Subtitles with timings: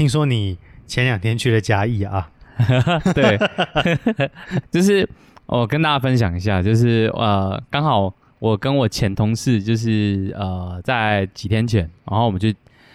[0.00, 0.56] 听说你
[0.86, 2.30] 前两天去了嘉义啊？
[3.14, 3.38] 对，
[4.72, 5.06] 就是
[5.44, 12.48] 我跟大家分享一下，就是呃，刚好我跟我前同事就是呃，在几天前，然后我们就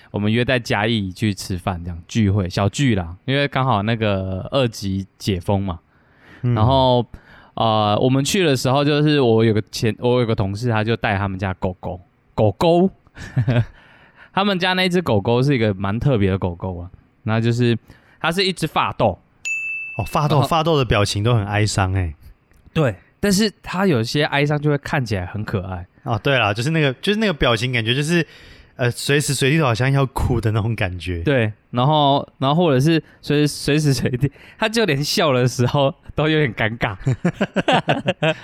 [0.09, 5.81] 我们约在嘉义去吃饭，这样聚会小聚啦，因为刚好那个二级解封嘛，
[6.41, 6.55] 嗯。
[6.55, 7.05] 然后
[7.53, 12.01] 呃，我们去的时候，就是我有个前我有个同事，他就带他们家狗狗
[12.33, 12.89] 狗狗，
[14.33, 16.89] 他们家那只狗狗是一个蛮特别的狗狗啊，
[17.25, 17.77] 那就是
[18.19, 19.19] 它是一只发豆。
[19.97, 22.13] 哦，发豆然后发豆的表情都很哀伤哎。
[22.73, 25.85] 对，但是它有些哀伤就会看起来很可爱。
[26.03, 28.25] 哦，对了，就是那个就是那个表情，感觉就是
[28.75, 31.23] 呃随时随地都好像要哭的那种感觉。
[31.23, 36.95] 对，然后然后或者是随随时随地，它就连笑的时候都有点尴尬。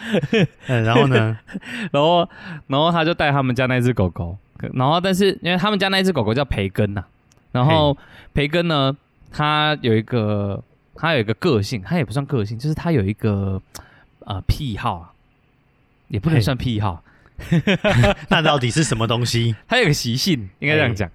[0.67, 1.37] 嗯，然后呢？
[1.91, 2.27] 然后
[2.67, 4.37] 然后他就带他们家那只狗狗，
[4.73, 7.03] 然后但是因为他们家那只狗狗叫培根呐、
[7.51, 7.97] 然后
[8.33, 8.95] 培根呢，
[9.31, 10.63] 他有一个
[10.95, 13.61] 他有一个个性，他也不算个性，就是他有一个
[14.21, 15.11] 呃癖好啊，
[16.07, 17.03] 也不能算癖好，
[18.29, 19.55] 那到底是什么东西？
[19.67, 21.09] 他有个习性，应该这样讲，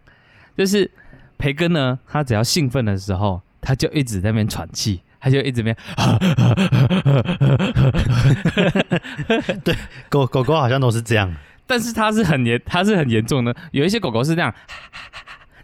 [0.57, 0.91] 就是
[1.39, 5.75] 培根呢，他只要兴奋的时候，他就一直在那边喘气，他就一直边，
[10.09, 11.34] 狗狗狗好像都是这样。
[11.69, 14.55] 但是它是很严，它是很严重的，有一些狗狗是这样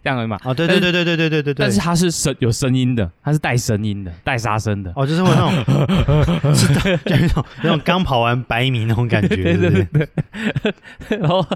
[0.02, 1.54] 这样的嘛，哦，对对对对对对对对对。
[1.54, 4.92] 但是它是声有声音的，它是带声音的，带杀声的。
[4.96, 5.40] 哦，就是会那
[6.42, 10.08] 种， 是的， 就有一种那种刚跑完百米那种感觉，对对对对
[11.08, 11.46] 对， 然后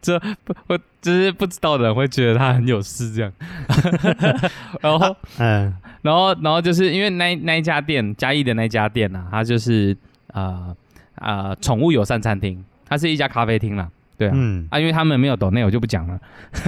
[0.00, 3.32] 这不我就是不知道的人会觉得它很有事这样，
[4.80, 9.96] 然后嗯，然后然后就是因为那那一家店嘉义的那一家店啊，它就是
[10.28, 10.76] 呃
[11.16, 13.88] 呃宠物友善餐厅，它是一家咖啡厅啦，
[14.22, 14.32] 对啊。
[14.36, 16.20] 嗯，啊，因为他们没有懂内，我就不讲了。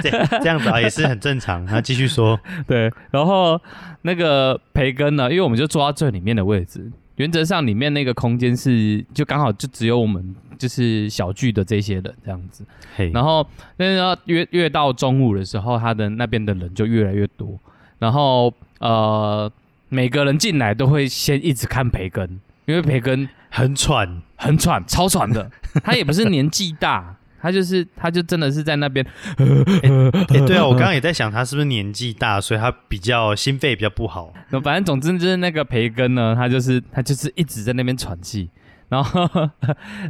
[0.00, 1.64] 这这样子啊，也是很正常。
[1.64, 3.60] 那继续说， 对，然后
[4.02, 12.64] 那个培根呢，因为我们就坐到最里面的位置，原则上里面那个空间是就刚好就只有我们就是小聚的这些人这样子。
[12.96, 13.44] 嘿，然后
[13.76, 17.58] 但是要越越到中午的时候，他的那边的人就越来越多，
[17.98, 19.50] 然后呃
[19.88, 25.50] 每个人进来都会先一直看培根，因为培根很喘，很喘，超喘的。
[25.82, 29.04] 他也不是年纪大，他就是他就真的是在那边
[29.36, 34.32] 哎，对啊， 我刚刚也在想，他是不是年纪大，所以他比较心肺比较不好。
[34.50, 38.50] 那反正总之就是那个培根呢，他就是他就是一直在那边喘气，
[38.88, 39.28] 然后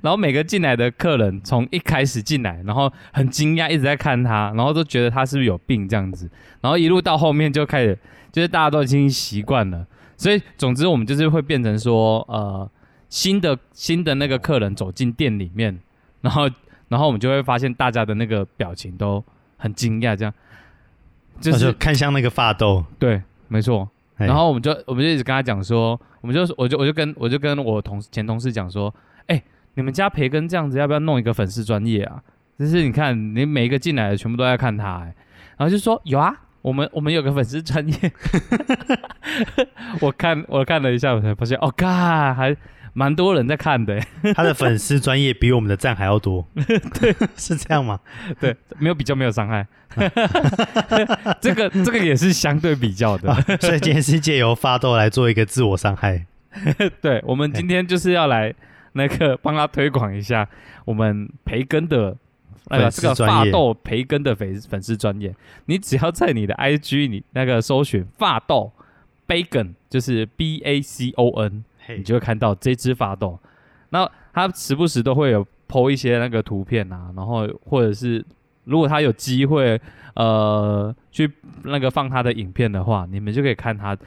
[0.02, 6.28] 然后每个进来的客人从一开始进来，然后很惊讶，一直在看他，然后都觉得他是不是有病这样子，
[6.60, 7.96] 然后一路到后面就开始
[8.32, 9.86] 就是大家都已经习惯了，
[10.22, 12.70] 所以总之我们就是会变成说呃
[13.08, 15.76] 新的新的那个客人走进店里面，
[16.20, 16.48] 然后
[16.86, 19.22] 然后我们就会发现大家的那个表情都
[19.56, 20.32] 很惊讶，这样
[21.40, 23.88] 就就是是看向那个发豆，对，没错。
[24.16, 28.94] 然后我们就我们就一直跟他讲说，我们就我就我就跟我就跟我同前同事讲说，
[29.26, 29.42] 哎、
[29.74, 32.22] 你们家培根这样子，要不要弄一个粉丝专业啊？
[32.56, 35.14] 就是你看，你每一个进来的全部都在看他、哎，
[35.56, 36.32] 然后就说有啊，
[36.62, 37.94] 我们我们有个粉丝专业，
[40.00, 42.56] 我看我看了一下，我才发现，哦，嘎，还
[42.94, 46.46] 蛮多人在看的、哎 他的粉丝专业比我们的赞还要多。
[47.00, 47.98] 对，是这样吗？
[48.38, 49.66] 对，没有比较没有伤害，
[51.40, 56.26] 这个这个也是相对比较的，啊所以今天是借由发豆来做一个自我伤害。
[57.00, 58.54] 对，我们今天就是要来
[58.92, 60.46] 那个帮他推广一下
[60.84, 62.14] 我们培根的
[62.68, 65.34] 那个这个发豆培根的粉粉丝专业，
[65.66, 68.72] 你只要在你的 IG 你那个搜寻发豆
[69.26, 73.38] bacon，就是 B A C O N，你，就会看到这只发豆。
[73.90, 78.24] 那他时不时都会有 PO 一些那个图片啊，然后或者是
[78.64, 79.78] 如果他有机会
[80.14, 81.30] 呃去
[81.64, 83.98] 那个放他的影片的话，你们就可以看他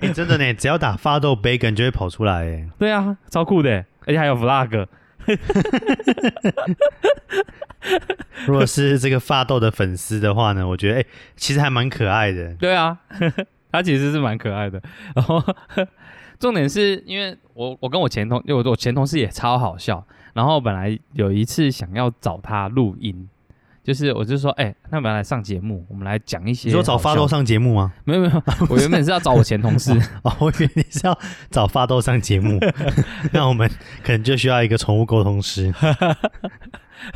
[0.00, 2.46] 哎真的呢，只要打发豆 bacon 就会跑出来。
[2.46, 4.86] 哎，对啊，超酷的，而且还有 vlog。
[8.46, 11.04] 如果是这个发豆的粉丝的话呢，我觉得哎，
[11.36, 12.54] 其实还蛮可爱的。
[12.54, 12.98] 对啊，
[13.72, 14.80] 他其实是蛮可爱的。
[15.14, 15.42] 然后
[16.38, 20.06] 重点是因为我我跟我前同，因为我我前同事也超好笑。
[20.34, 23.28] 然后本来有一次想要找他录音，
[23.84, 26.68] 就是我就说，哎、那我们来上节目，我们来讲一些。
[26.68, 27.28] 你说找发豆？
[27.28, 27.92] 上节目吗？
[28.04, 29.92] 没有没有，我原本是要找我前同事。
[30.22, 31.18] 哦，我以为你是要
[31.50, 32.58] 找发豆上节目，
[33.30, 33.70] 那我们
[34.02, 35.70] 可能就需要一个宠物沟通师。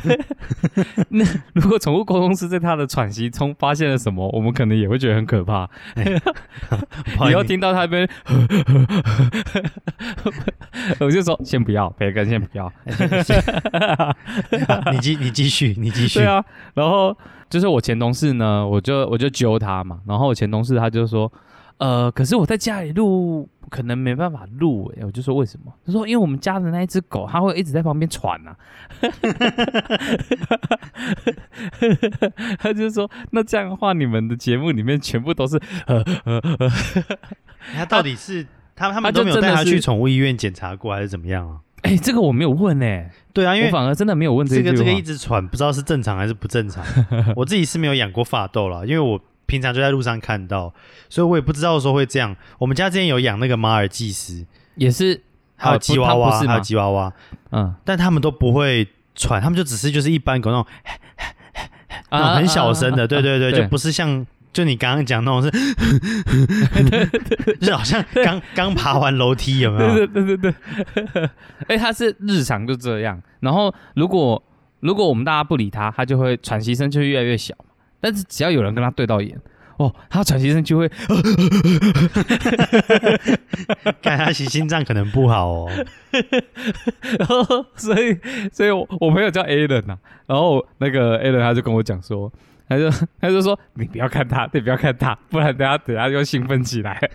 [1.09, 5.69] 那如果宠物沟通师在他的喘息中发现了什么，我们可能也会觉得很可怕。
[7.29, 8.09] 以后听到他那边，
[10.99, 12.71] 我就说先不要，培根先不要。
[14.91, 16.19] 你继你继续，你继续。
[16.19, 16.43] 对啊，
[16.73, 17.15] 然后
[17.49, 21.31] 就是我前同事呢，我就我就揪他嘛，然后我前同事他就说，
[21.79, 25.73] 呃，可是我在家里录可能没办法录，哎，我就说为什么？
[25.85, 28.55] 他说因为我们家的那一只狗，它会一直在旁边喘呐、
[32.59, 36.69] 他就说，那这样的话，你们的节目里面全部都是呃呃呃，
[37.75, 38.43] 他到底是
[38.75, 41.59] 他他他们都没有带他去宠物医院检查过，还是怎么样啊？
[41.83, 44.45] 哎、这个我没有问哎、 对啊，因我为反而真的没有问。
[44.45, 46.83] 这个这个一直喘，不知道是正常还是不正常。
[47.37, 49.17] 我自己是没有养过发豆啦，因为我
[49.49, 50.71] 平常就在路上看到，
[51.09, 52.35] 所以我也不知道说会这样。
[52.59, 55.19] 我们家之前有养那个马尔济斯，也是，
[55.55, 57.11] 还有哦吉娃娃，还有吉娃娃，
[57.51, 60.65] 嗯，但他们都不会喘，他们就只是就是一般狗那种
[62.11, 63.61] 那种啊很小声的，啊对对对，对。
[63.63, 65.49] 就不是像就你刚刚讲那种是，
[67.59, 69.95] 就是好像刚刚爬完楼梯有没有？
[69.95, 70.53] 对对对对
[71.13, 71.29] 对，
[71.67, 74.41] 哎，他 是日常就这样，然后如果
[74.79, 77.55] 如果我们大家不理他，他就会喘息声就会越来越小。
[77.59, 77.65] 嘛。
[77.99, 79.39] 但是只要有人跟他对到眼，
[79.77, 80.89] 哦，他喘息声就会，
[84.01, 85.69] 看他其实心脏可能不好哦。
[87.19, 88.17] 然后所以
[88.51, 89.97] 所以我我朋友叫 Alan 呐、
[90.27, 92.31] 然后那个 Alan 他就跟我讲说。
[92.69, 92.89] 他就
[93.19, 96.97] 他就说你不要看他，你不要看他，不然等下等下又兴奋起来。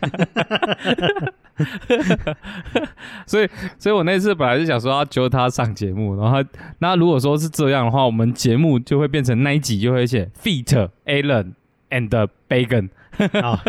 [3.26, 3.48] 所以
[3.78, 6.48] 所以我那次本来是想说要揪他上节目，然后他
[6.80, 11.52] 那如果说是这样的话，我们节目就会变成那一集就会写 Feet Alan
[11.90, 12.88] and Bacon。
[13.42, 13.62] 啊，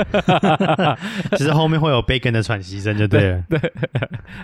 [1.38, 3.44] 其实后面会有 bacon 的喘息声就对了。
[3.50, 3.60] 对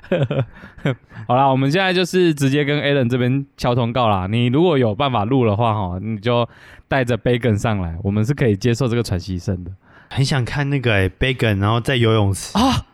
[1.27, 4.27] 好啦，我们现在就是直接跟 Alan 这边敲通告啦。
[4.27, 6.47] 你如果有办法录的话，哈，你就
[6.87, 9.71] 带着 Bacon 上来，我们是可以接受这个喘息声的
[10.09, 12.85] 很想看那个哎、bacon，然后在游泳池，啊。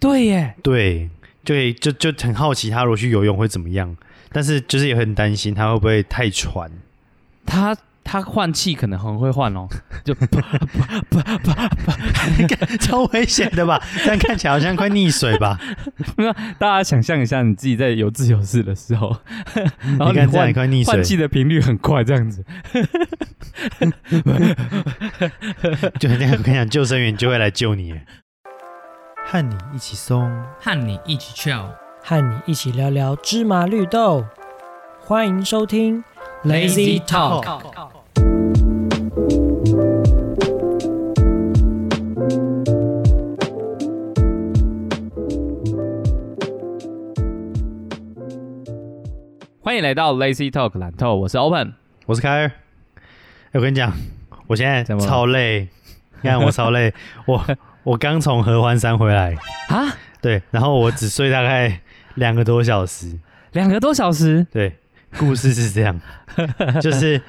[0.00, 1.10] 对耶，对，
[1.44, 3.96] 对，就就很好奇他如果去游泳会怎么样，
[4.30, 6.70] 但是就是也很担心他会不会太喘。
[7.44, 7.76] 他
[8.10, 9.68] 他换气可能很会换哦，
[10.02, 10.14] 就
[12.80, 13.78] 超危险的吧？
[14.02, 15.58] 这样看起来好像快溺水吧？
[16.58, 19.14] 大家想象一下，你自己在有自由式的时候，
[19.54, 22.42] 然后你看这样换也快溺换水，气的频率很快，这样子。
[26.00, 27.92] 就那样，我跟你讲，救生员就会来救你。
[29.26, 30.32] 和你一起松，
[30.62, 31.66] 和你一起 chill。
[32.02, 34.24] 和你一起聊聊芝麻绿豆。
[34.98, 36.02] 欢迎收听
[36.44, 37.97] Lazy Talk。
[49.68, 51.74] 欢迎来到 Lazy Talk 懒透，我是 Open。
[52.06, 52.46] 我是凯尔。
[52.96, 53.02] 哎
[53.52, 53.92] 我跟你讲，
[54.46, 55.68] 我现在超累，
[56.22, 56.90] 你看我超累，
[57.28, 57.44] 我
[57.82, 59.36] 我刚从合欢山回来，
[59.68, 61.82] 啊，对，然后我只睡大概
[62.14, 63.18] 两个多小时，
[63.52, 64.72] 两个多小时，对，
[65.18, 66.00] 故事是这样，
[66.80, 67.20] 就是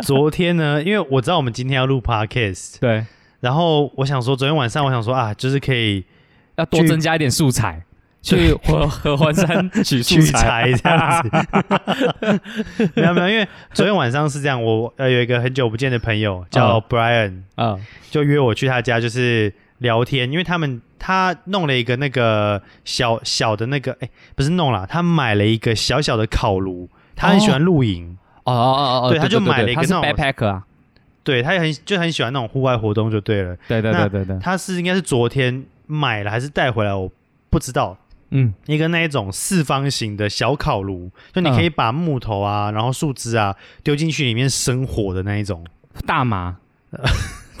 [0.00, 3.04] 昨天呢，因为我知道我们今天要录 podcast，对，
[3.40, 6.06] 然后我想说，昨天晚上我想说啊，就是可以
[6.56, 7.84] 要多增加一点素材，
[8.22, 10.72] 去合 合欢山取素取材。
[10.72, 12.90] 材这样子。
[12.94, 17.80] 没有没有，因为昨天晚上是这样，我呃有一个很久不见的朋友叫嗯 Brian，、嗯，
[18.10, 30.64] 就约我去他家，就是聊天，因为他们他弄了一个那个小小的那个，哎，不是弄了，他买了一个小小的烤炉，他很喜欢露营，哦哦哦哦，对他就买了一个那种 backpacker 啊，
[31.24, 33.56] 对他也很就很喜欢那种户外活动就对了。
[33.66, 37.10] 对对对对对，他是应该是昨天买了还是带回来，我
[37.50, 37.96] 不知道。
[38.34, 45.64] 嗯，一个那一种四方形的小烤炉，就你可以把木头啊，然后树枝啊丢进去里面生火的那一种。
[46.06, 46.56] 大麻，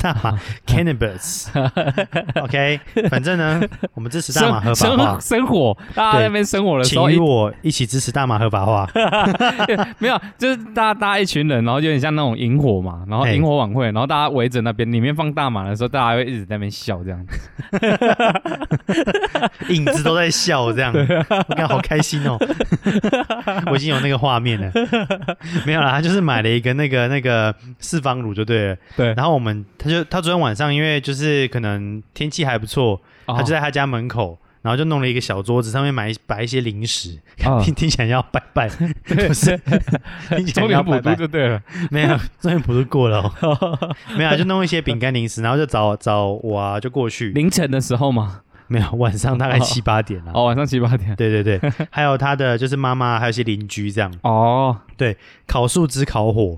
[0.02, 3.62] 大麻 cannabis，OK， 反正呢，
[3.94, 8.88] 我们支持大麻合法生化生，生活，大家在那边生活的时候，请与我一起支持大麻合法化。
[9.98, 17.38] 没有，就是大家大家一群人，然后有点像那种萤火嘛，然后萤火晚会，然后大家围着那边，里面放大麻的时候，大家会一直在那边笑这样子。
[19.68, 20.92] 影子都在笑，这样，
[21.48, 22.36] 我看好开心哦。
[23.70, 24.68] 我已经有那个画面了，
[25.64, 28.76] 没有啦，他就是买了一个那个那个四方炉就对了。
[28.96, 34.38] 对，然后我们他就他昨天晚上因为就是可能天气还不错，哦他就在他家门口。
[34.62, 39.60] 然后就弄了一个小桌子，上面买一摆一些零食，哦 听听起来要拜拜，不是？
[40.28, 41.60] 听起来要拜拜 就对了。
[41.90, 51.12] 没有，中年普渡过了、哦，没有啊，就弄一些饼干零食，然后就找找我啊，就过去，凌晨的时候嘛，没有，晚上大概七八点了、哦，晚上七八点。
[51.16, 55.16] 对对对，还有他的就是妈妈，还有一些邻居这样哦，对
[55.48, 56.56] 烤树枝、烤火。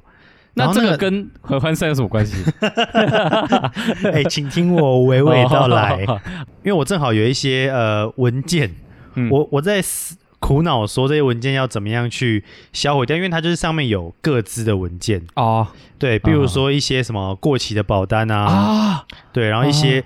[0.55, 2.37] 然那这个跟合欢山有什么关系？
[4.13, 6.21] 哎，请听我娓娓道来，哦
[6.65, 8.75] 因为我正好有一些呃文件，
[9.15, 9.29] 嗯。
[9.31, 15.67] 我我在思苦恼说这些文件要怎么样去销毁掉，因为它就是上面有各自的文件，哦。
[15.99, 20.05] 对，比如说一些什么过期的保单啊，啊，对，然后一些、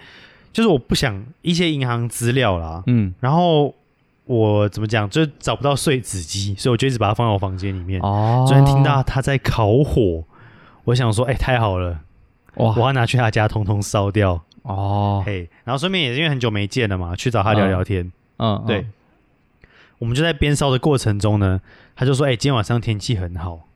[0.53, 3.75] 就是我不想一些银行资料啦，嗯，然后
[4.27, 8.01] 我怎么讲，就找不到碎纸机，所以我就一直把它放在我房间里面。
[8.03, 10.23] 哦，昨天听到他在烤火，
[10.89, 12.01] 我想说，哎、太好了，
[12.55, 14.43] 哇我要拿去他家通通烧掉。
[14.63, 18.11] 哦，嘿，然后顺便也是因为很久没见了嘛，去找他聊聊天。
[18.39, 18.87] 嗯，对，
[19.99, 21.61] 我们就在边烧的过程中呢，
[21.95, 23.69] 他就说：“哎、今天晚上天气很好，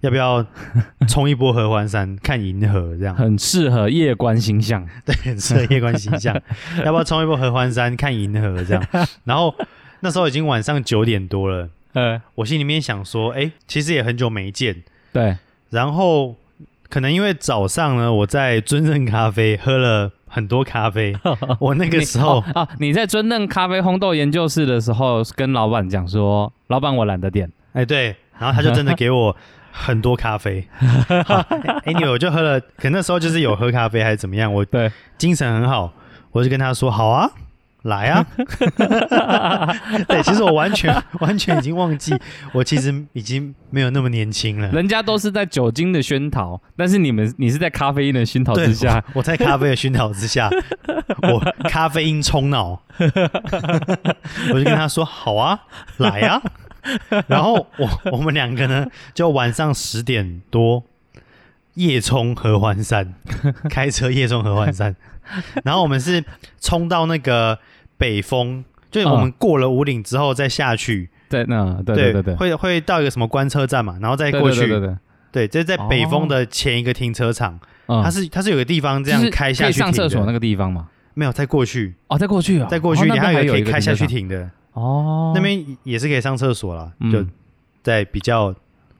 [0.00, 0.46] 要不要
[1.08, 2.96] 冲一波合欢山看银河？
[2.96, 4.88] 这样很适合夜观星象。
[5.04, 6.40] 对，很适合夜观星象。
[6.84, 8.62] 要不要冲一波合欢山看银河？
[8.64, 9.08] 这样。
[9.24, 9.52] 然后
[9.98, 14.82] 那时候已经晚上九点多了，呃，我心里面想说：哎、其实也很久没见。
[15.12, 15.36] 对，
[15.70, 16.36] 然后
[16.88, 21.16] 可能因为早上呢，我在尊任咖啡喝了很多咖啡，
[21.58, 27.50] 我那个时候啊，你在尊任咖啡烘豆研究室的时候，跟老板讲说，老板我懒得点。
[27.72, 29.36] 哎，对，然后他就真的给我
[29.70, 30.66] 很多咖啡。
[31.24, 31.40] 好
[31.84, 35.92] ，anyway，我就喝了，可那时候就是有喝咖啡还是怎么样，我对，精神很好，
[36.32, 37.30] 我就跟他说：“好啊，
[37.82, 38.26] 来啊。
[40.08, 42.14] ”对，其实我完全 完全已经忘记，
[42.52, 44.68] 我其实已经没有那么年轻了。
[44.70, 50.50] 人家都是在酒精的熏陶，但是你们你是在咖啡因的熏陶之下，我我在咖啡的熏陶之下，
[51.22, 52.82] 我咖啡因冲脑，
[54.52, 55.60] 我就跟他说：“好啊，
[55.98, 56.40] 来啊。”
[57.28, 60.82] 然后我我们两个呢，就晚上十点多
[61.74, 63.14] 夜冲合欢山，
[63.68, 64.96] 开车夜冲合欢山。
[65.64, 66.22] 然后我们是
[66.60, 67.58] 冲到那个
[67.96, 74.88] 北峰，就是我们过了五岭之后再下去，对，那对对对对，会会到一个什么观车站嘛，然后再过去，对对对。
[75.32, 78.02] 对，对，这是在北峰的前一个停车场，嗯。
[78.02, 80.88] 它是它是有个地方这样开下去上厕所那个地方嘛。
[81.14, 87.12] 没有再过去，哦，再过去哦，再过去，哦那边你还有可以开下去停的，哦，那边也是可以上厕所啦，嗯。
[87.12, 87.24] 就
[87.82, 88.52] 在比较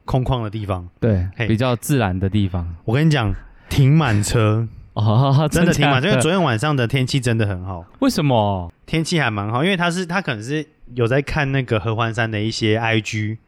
[0.04, 0.88] 空旷的地方。
[1.00, 1.48] 对嘿。
[1.48, 2.76] 比较自然的地方。
[2.84, 3.34] 我跟你讲，
[3.68, 8.72] 停满车，哦，真的挺满，假因为昨天晚上的天气真的很好，为什么？
[8.86, 13.38] 天气还蛮好，因为他是他可能是有在看那个合欢山的一些 IG，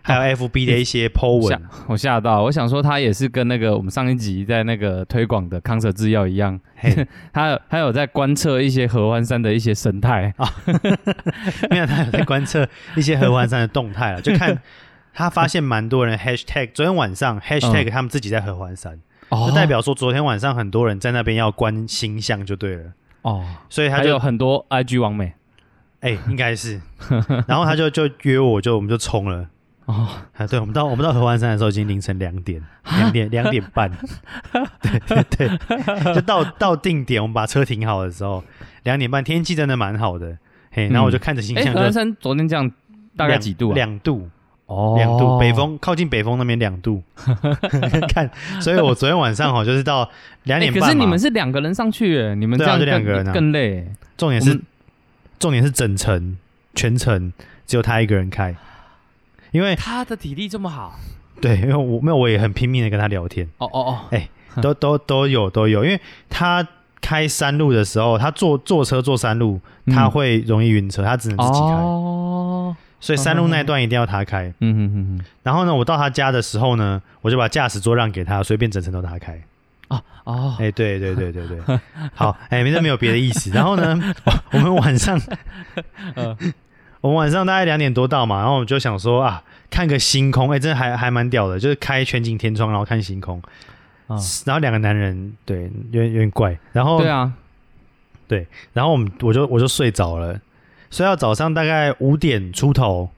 [0.00, 10.48] 还有 FB 的一些 po 吓文，我吓到，我想说他也是跟那个我们上一集在那个推广的康舍制药一样，嘿， 他他有在观测一些合欢山的一些生态啊。
[11.70, 14.58] 没有他有在观测一些合欢山的动态了，就看
[15.12, 18.98] 他发现蛮多人 hashtag 昨天晚上 hashtag 他们自己在合欢山。
[19.32, 19.48] 哦。
[19.48, 25.32] 就代表说昨天晚上很多人在那边要观星象就对了，哦，所以他还有就很多 IG 网美。
[26.00, 26.80] 哎、应该是，
[27.46, 29.46] 然后他就就约我就我们就冲了。
[29.84, 32.60] 哦，啊，对，我们到我们到合欢山的时候已经凌晨两点，
[32.98, 33.88] 两点两点半，
[34.80, 38.42] 对对对，就到到定点，我们把车停好的时候，
[38.82, 40.36] 两点半，天气真的蛮好的，
[40.72, 42.68] 嘿，然后我就看着星哎，象就合欢山昨天这样
[43.16, 43.74] 大概两几度啊？
[43.74, 44.28] 两度，
[44.72, 47.02] 哦两度，北风靠近北风那边两度，
[48.12, 50.08] 看，所以我昨天晚上哈就是到
[50.44, 50.86] 两哎，点半嘛。
[50.86, 53.32] 可是你们，是两个人上去耶，你们这样更就两个人啊。
[53.32, 53.86] 更累。
[54.16, 54.60] 重点是
[55.38, 56.36] 重点是整程
[56.74, 57.32] 全程
[57.66, 58.54] 只有他一个人开，
[59.50, 60.98] 因为他的体力这么好，
[61.40, 64.28] 对，因为我没有我也很拼命的跟他聊天，哦哦哦，哎
[64.60, 66.66] 都都都有都有，因为他
[67.00, 69.94] 开山路的时候，他坐坐车坐山路，嗯。
[69.94, 74.44] 他会容易晕车，他只能自己开，哦，所以山路那一段一定要他开。
[74.60, 79.42] 嗯哼哼哼，然后呢，我到他家的时候呢，我就把驾驶座让给他，随便整层都他开。
[79.88, 81.58] 哦哦，哎、对对对对对，
[82.14, 83.50] 好，哎、没这没有别的意思。
[83.50, 84.00] 然后呢，
[84.52, 85.20] 我们晚上，
[86.14, 86.36] 嗯
[87.00, 93.42] 我们晚上大概两点多到嘛，然后我们就想说啊，看个星空，哎、真的还还蛮屌的，就是开全景天窗，然后看星空。
[94.06, 96.56] 啊然后两个男人，对，有点有点怪。
[96.72, 97.32] 然后对啊，
[98.28, 100.38] 对然后我们我就我就睡着了，
[100.92, 103.08] 睡到早上大概五点出头，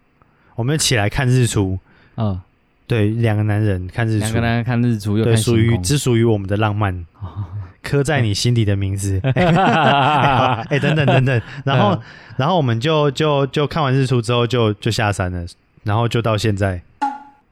[0.55, 1.81] 我们就起来看日出。
[2.17, 2.41] 嗯，
[2.87, 7.45] 对，两个男人看日出两个男，人看日出又对，属于只属于我们的浪漫，哦
[7.83, 9.21] 刻在你心底的名字。
[9.27, 12.01] 哎、等等等等，然后嗯
[12.37, 15.45] 然后我们就就就看完日出之后就就下山了，
[15.83, 16.81] 然后就到现在。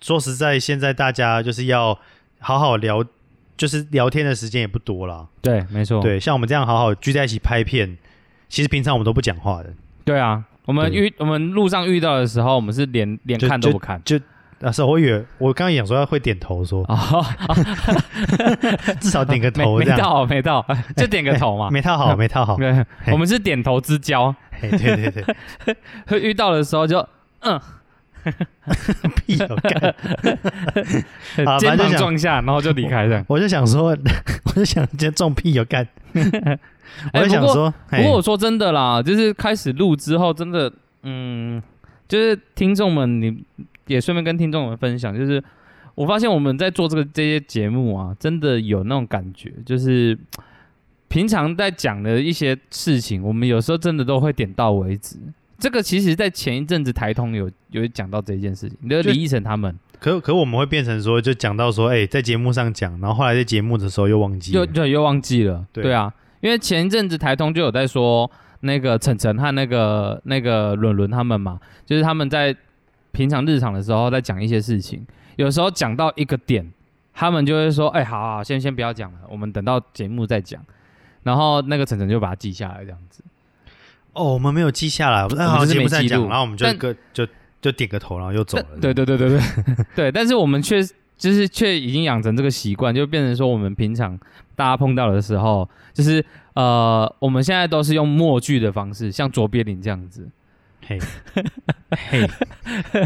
[0.01, 1.99] 说实在，现在大家就是要
[2.39, 3.05] 好好聊，
[3.57, 5.29] 就是聊天的时间也不多了。
[5.41, 7.99] 对，没错，对，像我们这样好好聚在一起拍片，
[8.49, 9.73] 其实平常我们都不讲话的。
[10.05, 14.01] 对啊，我们遇我们路上遇到的时候，我们是连连看都不看。
[14.61, 17.25] 啊，是我以为我刚刚想说会点头说，哦，
[19.01, 19.99] 至少点个没没头这样。
[19.99, 20.65] 到没到，
[20.97, 21.69] 就点个头嘛。
[21.75, 22.57] 没套好，没套好。
[22.63, 25.25] 对，我们是点头之交，嘿对对
[25.65, 27.05] 对，会遇到的时候就
[27.41, 27.61] 嗯，
[29.17, 29.95] 屁有干。
[31.45, 33.25] 好肩反正就想膀撞下，然后就离开这样。
[33.27, 33.97] 我就想说，
[34.45, 35.85] 我就想这中屁有干。
[37.13, 40.73] 我就想说，不过我说真的啦，就是开始录之后，真的，
[41.03, 41.63] 嗯，
[42.09, 43.45] 就是听众们，你
[43.87, 45.43] 也顺便跟听众们分享，就是
[45.95, 50.19] 我发现我们在做这个这些节目啊，真的有那种感觉，就是
[51.09, 55.17] 平常在讲的一些事情，我们有时候真的都会点到为止。
[55.59, 64.67] 这个其实，在前一阵子台通有有讲到这件事情，就是李依晨他们可可我们会变成说，就讲到说，哎、在节目上讲，然后后来在节目的时候又忘记了。
[64.67, 66.13] 就就又忘记了，对对啊，
[66.43, 68.31] 因为前一阵子台通就有在说
[68.61, 72.55] 那个晨晨和那个那个伦伦他们嘛，就是他们在
[73.13, 75.07] 平常日常的时候在讲一些事情，
[75.37, 76.71] 有时候讲到一个点，
[77.15, 80.61] 他们就会说，哎、好好，先先不要讲了，我们等到节目再讲。
[81.23, 83.23] 然后那个晨晨就把它记下来，这样子。
[84.13, 87.27] 哦，我们没有记下来，我们是没记录节目在讲，然后我们就但个就
[87.61, 88.67] 就点个头，然后又走了。
[88.81, 89.41] 对对对对对
[89.95, 90.81] 对，但是我们却
[91.23, 94.19] 就是却已经养成这个习惯，就变成说我们平常
[94.57, 96.25] 大家碰到的时候，就是
[96.55, 100.29] 呃，我们现在都是用默剧的方式，像卓别林这样子。
[100.85, 100.99] 嘿，
[102.11, 102.29] 嘿，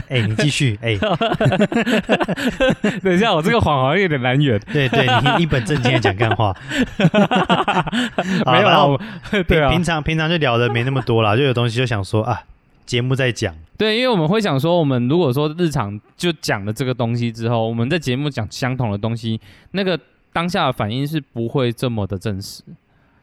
[0.08, 0.96] 哎，你继续，哎，
[3.04, 4.58] 等一下，我这个谎好像有点难圆。
[4.72, 5.06] 对对，
[5.36, 6.56] 你一本正经的讲干话。
[8.50, 8.98] 没有啦，我
[9.46, 12.44] 对啊平，常平常就聊的没那么多啦，就有东西就想说啊，
[12.86, 19.38] 节目在讲，对，因为我们会想说，我们如果说日常就讲了这个东西之后，我们在节目讲相同的东西，
[19.72, 19.98] 那个
[20.32, 22.62] 当下的反应是不会这么的真实，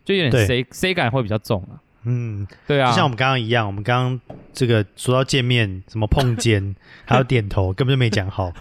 [0.04, 1.80] 就有点对 C C 感会比较重啊。
[2.06, 4.20] 嗯，对啊，就像我们刚刚一样，我们刚刚
[4.52, 6.76] 这个说到见面，什么碰肩，
[7.08, 8.52] 还有点头，根本就没讲好。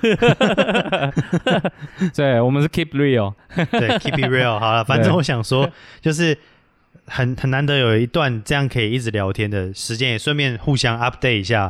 [2.15, 3.35] 对，我们是 keep real。
[3.57, 4.61] 对，keep it real。
[4.61, 5.69] 好了，反正我想说，
[6.01, 6.39] 就是
[7.07, 11.69] 很很难得有一段这样可以一直聊天的时间，也顺便互相 update 一下，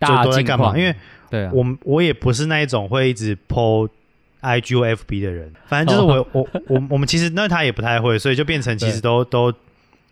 [0.00, 0.76] 就大都在干嘛？
[0.76, 0.94] 因为
[1.30, 3.88] 对啊，我们我也不是那一种会一直 po
[4.40, 9.52] IG 或 FB 的人，反正就是我、我我我们其实那他也不太会，所以就变成其实都都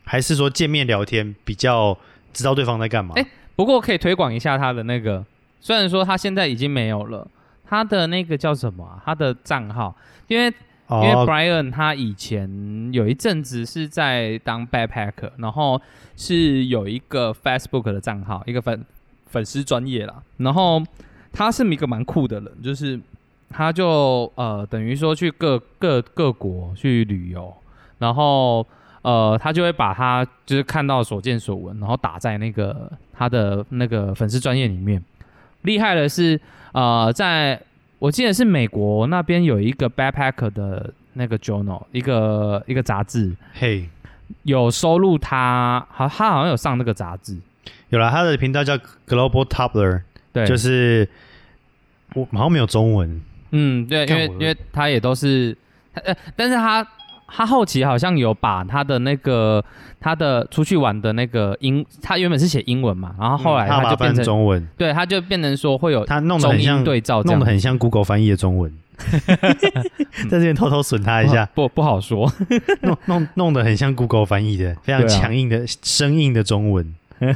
[0.04, 1.96] 还是说见面聊天比较
[2.32, 3.14] 知道对方在干嘛。
[3.16, 5.24] 哎不过可以推广一下他的那个，
[5.60, 7.26] 虽然说他现在已经没有了，
[7.66, 9.96] 他的那个叫什么啊、他的账号，
[10.28, 10.52] 因为
[10.88, 12.48] 因为，Brian 他以前
[12.92, 15.80] 有一阵子是在当 backpacker，然后
[16.16, 18.84] 是有一个 Facebook 的账号，一个粉
[19.26, 20.22] 粉丝专业啦。
[20.36, 20.80] 然后
[21.32, 23.00] 他是一个蛮酷的人，就是
[23.50, 27.52] 他就呃等于说去各各各国去旅游，
[27.98, 28.64] 然后
[29.02, 35.02] 呃他就会把他就是看到所见所闻，然后打在那个他的那个粉丝专业里面。
[35.62, 36.40] 厉害的是
[36.72, 37.60] 呃在
[37.98, 43.88] 我记得是美国那边有一个 backpacker 的那个 journal，一个一个杂志，嘿，
[44.42, 47.36] 有收录他，好，他好像有上那个杂志，
[47.88, 48.76] 有了，他的频道叫
[49.08, 51.08] Global Toppler，对，就是
[52.14, 53.20] 我好像没有中文。
[53.52, 55.56] 嗯，对，因为因为他也都是，
[55.94, 56.86] 呃，但是他
[57.28, 59.64] 他后期好像有把他的那个
[60.00, 68.72] 他的出去玩的那个英，他原本是写英文嘛，然后后来嗯他就变成，中文，对，他就变成说会有他弄得很像对照弄得很像 Google 翻译的中文。
[70.30, 72.32] 在这边偷偷损他一下，不不好说，
[72.80, 76.94] 弄弄弄得很像 Google 翻译的，非常强硬的、生硬的中文。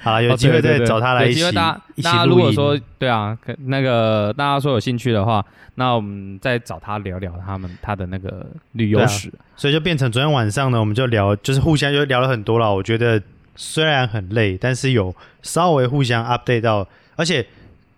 [0.00, 2.36] 好了，有哦机会再找他来一起机会大家如。
[2.36, 9.32] 果说对啊，可那个大家说有兴趣的话，那我们再找他聊聊他们他的那个旅游史。
[9.56, 12.72] 所以就变成昨天晚上呢，我们就聊，就是互相就聊了很多了。
[12.72, 13.20] 我觉得
[13.56, 17.44] 虽然很累，但是有稍微互相 update 到，而且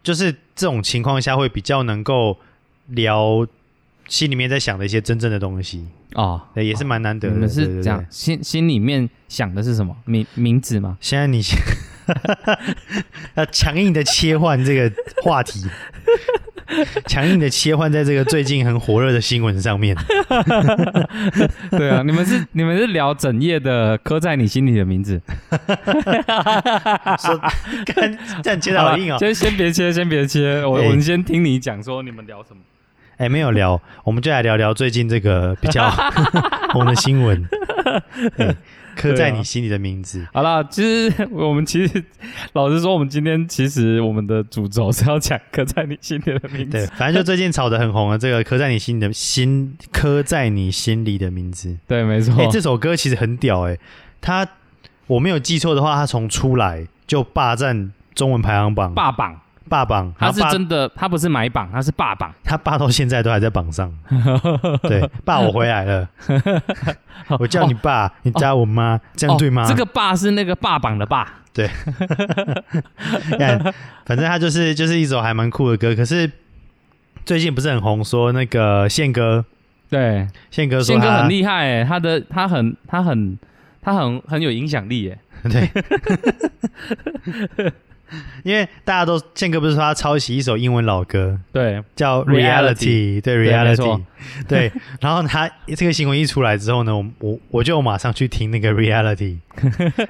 [0.03, 2.39] 就是这种情况下会比较能够
[2.89, 3.47] 聊
[4.09, 7.35] 心里面在想的一些真正的东西，哦，对也是蛮难得的。
[7.35, 10.97] 你们是这样对心心里面想的是什么名名字吗？
[11.01, 11.43] 现在你
[13.35, 14.91] 要强硬的切换这个
[15.23, 15.65] 话题，
[17.07, 19.97] 强硬的切换在这个最近很火热的新闻上面。
[21.71, 25.21] 对啊，你们是你们是聊整夜的刻在你心里的名字，
[27.19, 27.39] 说，
[27.87, 29.19] 看这样切的好硬哦。
[29.19, 32.61] 先先别切，先别切，我哎我们先听你讲说你们聊什么。
[33.17, 35.91] 哎，没有聊，我们就来聊聊最近这个比较
[36.71, 37.47] 红的新闻。
[38.37, 38.57] 哎
[38.97, 40.27] 刻在你心里的名字。
[40.33, 42.05] 好了，其实我们其实
[42.53, 46.93] 老实说，我们今天其实我们的主轴是要讲刻在你心里的名对，字。
[46.97, 51.79] 反正就最近炒的很红的这个刻在你心里的心，刻在你心里的名字。
[51.87, 52.35] 对，没错。
[52.43, 53.79] 哎、这首歌其实很屌哎、
[54.21, 54.47] 它
[55.07, 62.35] 我没有记错的话，它从出来就霸占中文排行榜，霸榜，霸榜，他是真的，他不是买榜，他是霸榜。
[62.43, 63.91] 他霸到现在都还在榜上。
[64.83, 66.09] 对，爸我回来了，
[67.39, 69.63] 我叫你爸，你加我妈，这样对吗？
[69.63, 71.37] 哦这个霸是那个霸榜的霸。
[73.39, 73.61] 看，
[74.07, 75.95] 反正他就是就是一首还蛮酷的歌。
[75.95, 76.31] 可是
[77.25, 79.45] 最近不是很红，说那个宪哥，
[79.89, 83.39] 对，宪哥说他宪哥很厉害哎，他的他很他很
[83.83, 85.19] 他很很有影响力哎。
[85.43, 85.71] 对，
[88.45, 94.01] 因为大家都宪哥不是说他抄袭一首英文老歌对，叫 Reality Reality，对 Reality，错
[94.49, 99.39] 对，然后他这个新闻一出来之后呢，我我我就马上去听那个 Reality，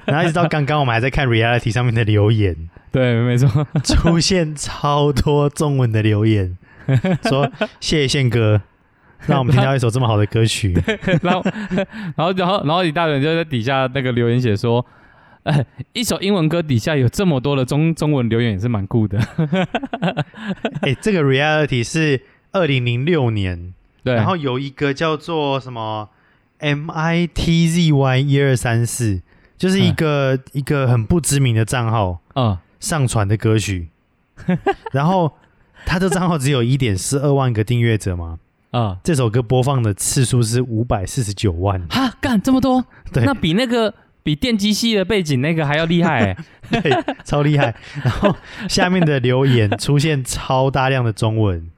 [0.05, 2.55] 然后一直到刚刚我们还在看 Reality 上面的留言，
[2.91, 3.67] 对，没错。
[3.83, 6.57] 出现超多中文的留言，
[7.23, 8.61] 说谢谢宪哥，
[9.27, 10.73] 让我们听到一首这么好的歌曲。
[11.21, 11.43] 然后，
[12.15, 14.85] 然后，然后，然后李大人就在底下那个留言写说，
[15.43, 19.19] 呃， 一首英文歌底下有这么多的中中文留言也是蛮酷的。
[20.81, 23.73] 哎、这个 Reality 是二零零六年，
[24.03, 26.09] 对，然后有一个叫做什么
[26.59, 29.21] M I T Z Y 一二三四，
[29.57, 33.89] 就是一个、一个很不知名的账号嗯，上传的歌曲，
[34.93, 35.31] 然后
[35.85, 38.37] 他的账号只有一点四二万个订阅者嘛，
[38.69, 43.25] 啊、这首歌播放的次数是五百四十九万，哈，干这么多，对。
[43.25, 46.37] 那比那个比电机系的背景那个还要厉害、欸。
[46.81, 46.91] 对，
[47.23, 47.75] 超厉害。
[48.03, 48.35] 然后
[48.69, 51.69] 下面的留言 出现超大量的中文，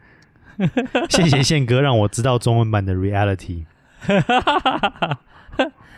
[1.09, 3.65] 谢谢宪哥让我知道中文版的 Reality。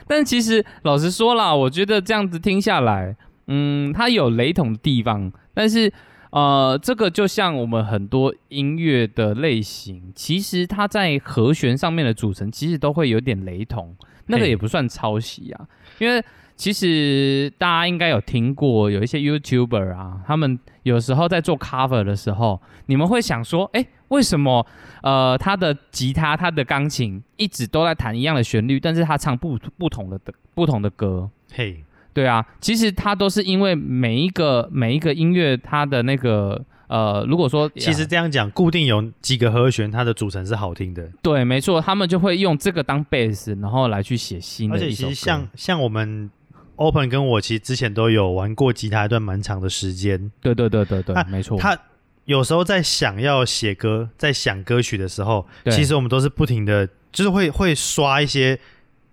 [0.08, 3.16] 但其实老实说啦，我觉得这样子听下来，
[3.48, 5.92] 嗯，它有雷同的地方，但是
[6.30, 13.96] 呃，这个就像我们很多音乐的类型，其实它在和弦上面的组成其实都会有点雷同，
[14.28, 15.66] 那个也不算抄袭啊，
[16.00, 16.24] 因为
[16.56, 24.66] 其实大家应该有听过有一些 YouTuber 啊，他们有时候在做 cover 的时候，你们会想说，哎，为什么
[25.02, 31.30] 呃他的吉他、他的钢琴一直都在弹一样的旋律，但是他唱不不同的的不同的歌？
[31.54, 41.10] 嘿，对啊，其实他都是因为每一个每一个音乐它的那个呃，如果说其实这样讲，固定有几个和弦，它的组成是好听的。
[41.22, 44.92] 对，没错，他们就会用这个当 base，然后来去写新而且。
[44.92, 46.30] 其实像像我们
[46.76, 50.32] Open 跟我其实之前都有玩过吉他一段蛮长的时间。
[50.42, 51.58] 对对对对对啊，没错。
[51.58, 51.78] 他
[52.26, 58.60] 有时候在想要写歌，在想歌曲的时候，其实我们都是不停的，就是会会刷一些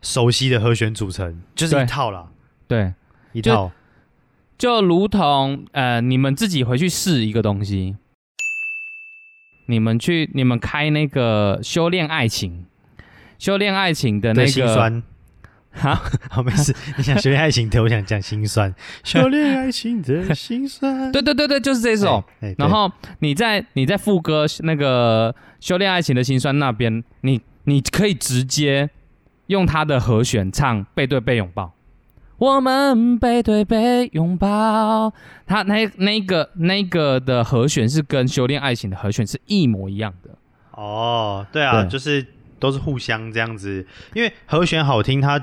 [0.02, 2.26] 熟悉的和弦组成，就是一套啦，
[2.68, 2.92] 对，
[3.34, 3.72] 就一套。
[4.62, 7.96] 就如同呃，你们自己回去试一个东西，
[9.66, 12.66] 你们去你们开那个修炼爱情，
[13.40, 15.02] 修炼爱情的那的个心酸，
[15.74, 16.72] 好，好没事。
[16.96, 18.72] 你想修炼爱情的，我想讲心酸，
[19.02, 21.10] 修炼爱情的心酸。
[21.10, 22.22] 对对对对，就是这首。
[22.56, 28.88] 然后你在你在副歌那个修炼爱情的心酸那边，你你可以直接
[29.48, 31.74] 用它的和弦唱背对背拥抱。
[32.42, 35.12] 我们背对背拥抱，
[35.46, 40.30] 他那那个那个的和弦是跟修炼爱情的和弦是一模一样的。
[40.72, 42.26] 哦，对啊，对就是
[42.58, 45.38] 都是互相这样子，因为和弦好听它，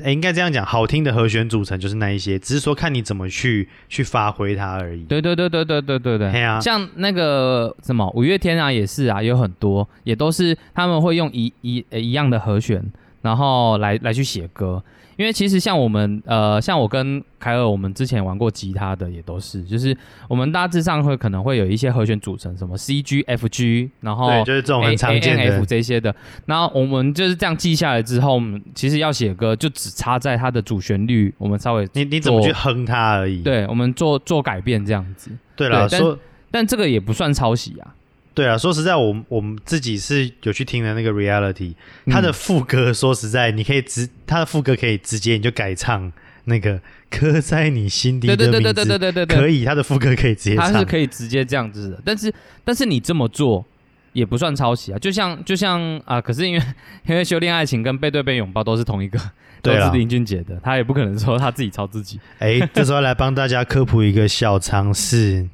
[0.00, 5.02] 哎，应该这样讲，好听的和弦组成就是那一些，只是说看你怎么去去发挥它而已。
[5.06, 12.80] 对对对对对对对对，对啊像那个什么五月天啊，也是啊，有很多也都是他们会用一一呃一样的和弦，
[13.22, 14.80] 然后来来去写歌。
[15.22, 19.96] 因为其实像我们呃，像我跟凯尔，我们之前玩过吉他的也都是，就是
[20.28, 25.66] 我们大致上会可能会有一些和弦组成，什么 C G F G，然后对，就是这种很常见 F 的。
[25.66, 26.12] 这些的，
[26.44, 33.44] 然后我们就是这样记下来之后，我们其实要写歌就只差在它的主旋律，我们稍微你你怎么去哼它而已。
[33.44, 35.30] 对我们做做改变这样子。
[35.54, 36.18] 对了，对但说
[36.50, 37.94] 但这个也不算抄袭啊。
[38.34, 41.74] 对啊，说实在，我们我们自己是有去听的那个 Reality，
[42.06, 46.10] 他的嗯副歌，说实在，你可以直，他的副歌可以直接你就改唱
[46.44, 50.72] 那个刻在你心底的名字，对对对对对对对，可以，他的副歌可以直接唱。
[50.72, 52.00] 它是可以直接这样子的。
[52.04, 52.32] 但是
[52.64, 53.64] 但是你这么做
[54.12, 56.62] 也不算抄袭啊，就像就像啊，可是因为
[57.06, 59.18] 因为修炼爱情跟背对背拥抱都是同一个，
[59.60, 62.18] 都是林俊杰的，他也不可能说他自己抄自己。
[62.38, 65.46] 哎，这时候来帮大家科普一个小常识，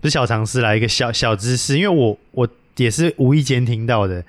[0.00, 4.24] 不是小常识啦，一个小小知识，因为我我也是无意间听到的。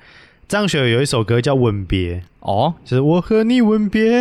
[0.47, 4.11] 张学友有一首歌叫《吻别》，哦就是我和你吻别。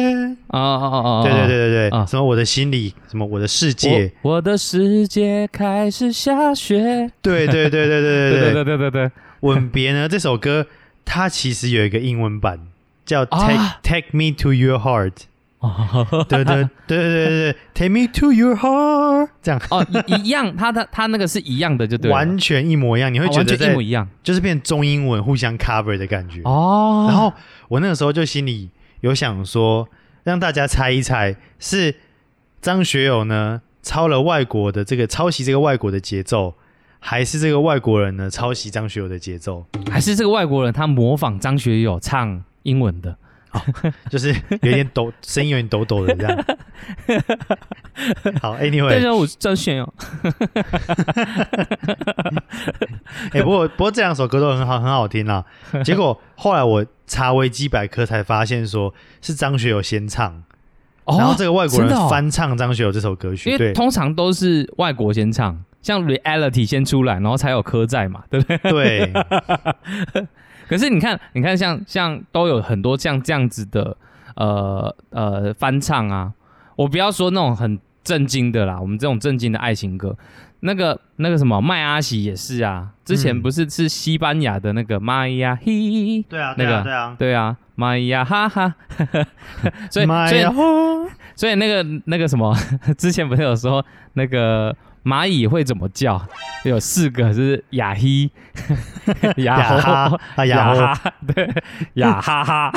[0.49, 1.23] 啊啊啊啊！
[1.23, 7.11] 对对对对对，啊什么我的心里，什么我的世界，我我的世界开始下雪。
[7.23, 10.67] 对对对对对对对对对对吻别呢这首歌，
[11.07, 12.61] 它其实有一个英文版，
[13.07, 15.13] 叫 Take、啊 Take Me to Your Heart。
[16.29, 18.67] 对对对对对对，Take Me to Your Heart，
[19.41, 26.41] 这样哦一一样，他的他那个是一样的，就对了，完全一模一样，你会哦完觉得一模一样就是变中英文互相 cover 的感觉。
[26.43, 27.07] 哦。
[27.09, 27.33] 然后
[27.69, 29.89] 我那个时候就心里有想说，
[30.25, 31.95] 让大家猜一猜，是
[32.61, 36.55] 张学友呢抄了外国的这个抄袭这个外国的节奏，
[36.99, 39.65] 还是这个外国人呢抄袭张学友的节奏？
[39.91, 43.17] 还是这个外国人他模仿张学友唱英文的，
[44.11, 46.37] 就是有点抖， 声音有点抖抖的这样。
[48.41, 49.93] 好大，Anyway，家我是张炫哦。
[53.33, 55.45] 哎、不过不过这两首歌都很好，很好听啊。
[55.85, 60.43] 结果后来我查维基百科才发现，说是张学友先唱，
[61.07, 68.59] 然后这个外国人翻唱张学友这首歌曲，对因为通常都是外国先唱，像 Reality 先出来，然后才有科在嘛，对不对？
[68.71, 69.13] 对，
[70.69, 73.97] 可是你看，你看像像都有很多像这样子的
[74.37, 76.33] 呃呃翻唱啊，
[76.77, 80.17] 我不要说那种很震惊的啦，我们这种震惊的爱情歌，
[80.61, 83.43] 那个那个什么麦阿喜也是啊，之前嗯。
[83.43, 88.75] 不是是西班牙的那个麦呀嘿，对啊，那个对啊，对啊，麦呀哈哈，
[89.91, 90.45] 所以所以
[91.35, 92.55] 所以那个那个什么，
[92.99, 96.27] 之前不是有说那个蚂蚁会怎么叫？
[96.65, 98.31] 有四个是雅嘿、
[99.43, 101.51] 雅雅哈吼、啊雅吼，哈，对，
[101.95, 102.73] 雅哈哈。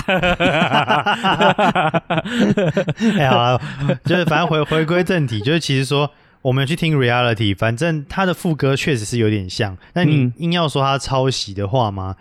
[3.17, 3.61] 哎好了，
[4.05, 6.09] 就是反正回回归正题，就是其实说
[6.41, 12.15] 我们去听 reality，反正他的副歌确实是有点像，但你嗯硬要说他抄袭的话吗？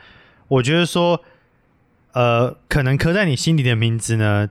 [0.49, 1.23] 我觉得说，
[2.13, 4.49] 呃，可能刻在你心底的名字呢，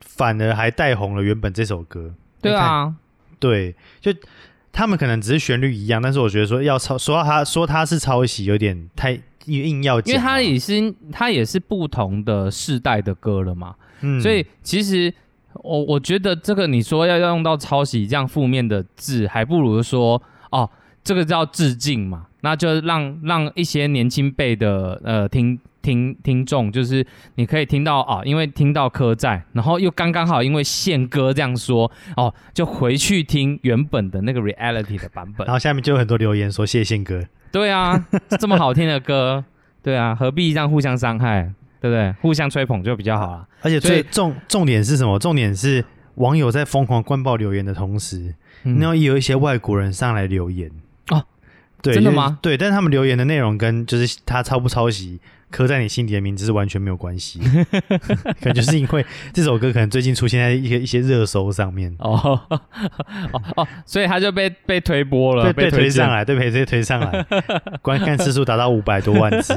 [0.00, 2.14] 反而还带红了原本这首歌。
[2.40, 2.94] 对啊，
[3.40, 4.12] 对，就
[4.74, 14.20] 他们可能只是旋律一样，但是我觉得说要抄，说他说他是抄袭，有点太硬要讲啊，因为他也是他也是不同的世代的歌了嘛，嗯。
[14.20, 15.14] 所以其实
[15.54, 20.68] 我我觉得这个你说要用到抄袭这样负面的字，还不如说哦，
[21.04, 35.54] 这个叫致敬嘛，那就让让一些年轻辈的呃听听听众，就是你可以听到啊，因为听到科在，然后又刚刚好因为宪哥这样说哦，就回去听原本的那个 reality 的版本然。
[35.54, 38.06] 后下面就有很多留言说谢谢宪哥，对啊，
[38.40, 39.44] 这么好听的歌，
[39.82, 42.12] 对啊，何必这样互相伤害，对不对？
[42.22, 43.46] 互相吹捧就比较好了。
[43.60, 45.18] 而且最重重点是什么？
[45.18, 50.70] 重点是网友在疯狂灌爆留言的同时，嗯然后也有一些外国人上来留言
[51.10, 51.22] 哦，
[51.82, 55.20] 对，真的吗对，但是他们留言的内容跟就是他抄不抄袭
[55.54, 57.38] 刻在你心底的名字是完全没有关系，
[58.42, 61.94] 可能就是因为这首歌可能最近出现在一些一些热搜上面。
[62.00, 62.60] 哦哦
[63.56, 66.10] 哦，所以他就被被推播了，被被推上。
[66.10, 67.24] 来，对，被被推上来，
[67.80, 69.54] 观看次数达到五百多万次。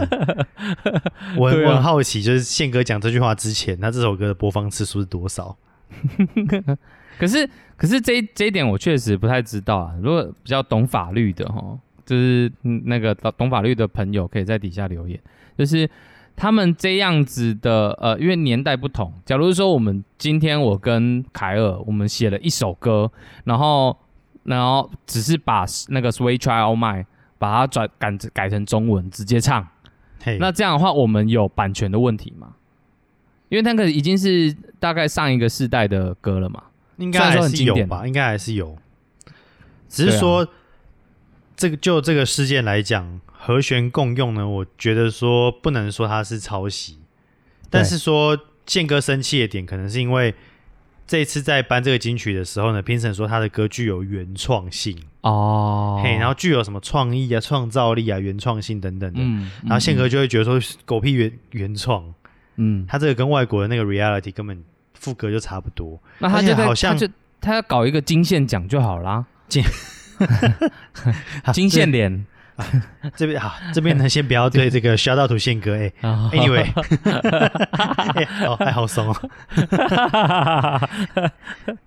[1.36, 5.58] 我我很好奇，就是宪哥讲这句话之前，他这首歌的播放次数是多少？
[7.18, 9.96] 可是可是这一这一点我确实不太知道啊。
[10.02, 15.20] 如果比较懂法律的哈，就是嗯那个懂法律的朋友可以在底下留言，
[15.58, 15.90] 就是
[16.36, 19.12] 他们这样子的呃，因为年代不同。
[19.26, 23.12] 假如说我们今天我跟凯尔我们写了一首歌，
[23.46, 23.98] 然后
[24.44, 27.06] 然后只是把那个 Sweet Child Mine
[27.38, 29.68] 把它转改改成中文直接唱，
[30.24, 32.54] 嘿，那这样的话，我们有版权的问题吗？
[33.50, 36.64] 因为那个已经是大概上一个世代的歌了嘛。
[36.98, 38.76] 应该还是有吧，应该还是有。
[39.88, 40.48] 只是说，
[41.58, 47.00] 这个就这个事件来讲，和弦共用呢，我觉得说不能说它是抄袭，
[47.70, 50.36] 但是说宪哥生气的点，可能是因为
[51.08, 59.20] 这一次在颁这个金曲的时候呢，评审说他的歌具有原创性，哦嘿，然后具有什么创意啊、创造力啊、原创性等等的。
[59.22, 62.14] 嗯，然后宪哥就会觉得说狗屁原原创，
[62.58, 66.00] 嗯，他这个跟外国的那个 reality 根本副歌就差不多。
[66.20, 69.26] 那他就在好像他就他要搞一个金线奖就好啦，好
[71.54, 72.26] 金线脸。
[73.16, 76.66] 这边好，这边呢先不要对这个 shout out to 宪哥，哎、啊 Anyway，
[78.16, 79.30] 哎、好，还好怂哦。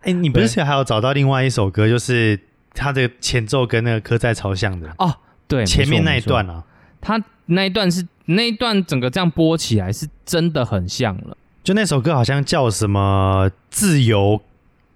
[0.03, 2.39] 哎、你不是还有找到另外一首歌，就是
[2.73, 5.13] 它的前奏跟那个歌在朝向的哦，
[5.49, 6.65] 对，前面那一，段啊，没错
[7.01, 11.37] 他那一段是那一段整个这样播起来是真的很像了。
[11.65, 14.41] 就那首歌好像叫什么自由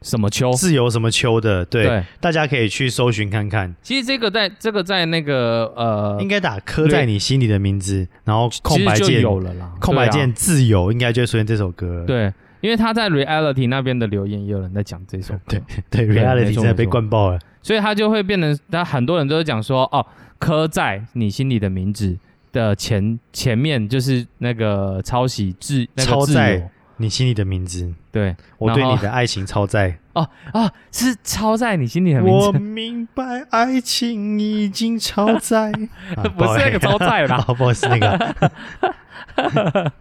[0.04, 0.52] 什么秋？
[0.52, 12.04] 自由什么秋的，对，对，大家可以去搜寻看看，其实这个在这个在那个呃，应该打刻在你心里的名字，然后空白键有了啦，空白键自由，应该就会出现这首歌了。
[12.04, 16.62] 对，因为他在 reality 那边的留言也有人在讲这首歌， 对对对，reality 没错。
[16.62, 17.38] 真的被灌爆了。
[17.62, 20.06] 所以他就会变成，他很多人都是讲说，哦，
[20.38, 22.14] 刻在你心里的名字
[22.52, 29.98] 的前前面就是那个抄袭自那个自由，你心里的名字，对，我对你的爱情超载。
[30.14, 35.72] 哦哦，是超载你心里的名我，明白，爱情已经超载。
[36.16, 39.92] 啊不是那个超载啦 哦不好意思，那个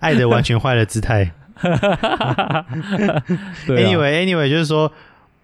[0.00, 1.30] 爱的完全坏了姿态。
[3.66, 4.90] 对啊 Anyway Anyway，就是说，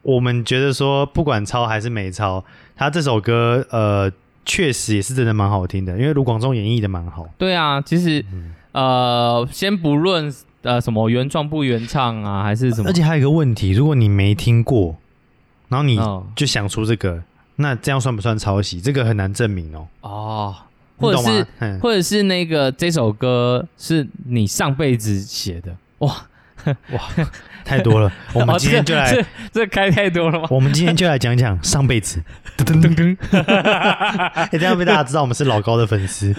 [0.03, 4.11] 我们觉得说，不管抄还是没抄，他这首歌呃，
[4.45, 7.29] 确实也是真的蛮好听的，因为卢广仲演绎的蛮好。
[7.39, 10.35] 对啊，其实嗯呃，先不论
[10.67, 12.91] 呃什么原创不原唱啊，还是什么？
[12.91, 14.97] 而且还有一个问题，如果你没听过，
[15.69, 17.23] 然后你哦就想出这个，
[17.57, 18.81] 那这样算不算抄袭？
[18.81, 19.87] 这个很难证明哦。
[20.03, 20.55] 哦，
[20.99, 26.15] 或者是嗯或者是那个这首歌是你上辈子写的，哇，
[26.93, 27.01] 哇
[27.65, 28.13] 太多了。
[28.33, 30.47] 我们哦今天就来，这这这开太多了吗？
[30.51, 32.23] 我们今天就来讲讲上辈子。
[32.57, 33.17] 噔噔噔噔，
[34.33, 36.33] 哎，这样被大家知道我们是老高的粉丝。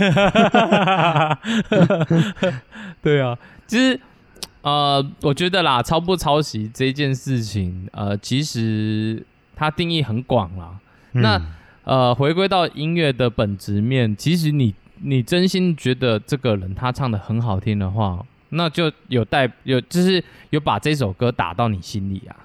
[3.04, 3.38] 对啊，
[3.68, 4.00] 其实
[4.68, 9.26] 呃，我觉得啦，抄不抄袭这件事情，呃，其实
[9.56, 10.78] 它定义很广啦。
[11.14, 11.46] 那嗯
[11.86, 22.36] 呃，回归到音乐的本质面，其实你你真心觉得这个人他唱的很好听的话，那就有带有就是有把这首歌打到你心里啊。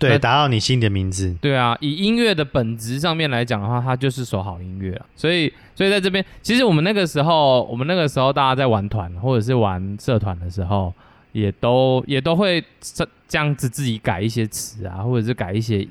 [0.00, 1.32] 对，打到你心里的名字。
[1.40, 5.06] 对啊，以音乐的本质上面来讲的话，它就是首好音乐啊。
[5.14, 10.92] 所以，所以在这边，其实我们那个时候，我们那个时候大家在玩团或者是玩社团的时候，
[11.32, 15.86] 也都也都会这这样子自己改一些词啊，或者是改一些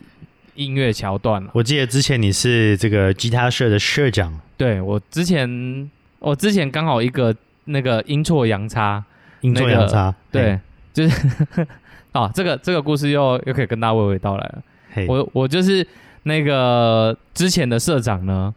[0.56, 1.50] 音乐桥段啊。
[1.54, 9.04] 我记得之前你是这个吉他社的社长，对我之前，我之前刚好一个那个阴错阳差，
[9.42, 10.16] 阴错那个阳差。
[10.32, 10.60] 对，
[10.94, 11.28] 就是
[12.12, 14.64] 啊，这个这个故事又又可以跟大家娓娓道来了。
[14.92, 15.86] 嘿我我就是
[16.24, 18.54] 那个之前的社长呢，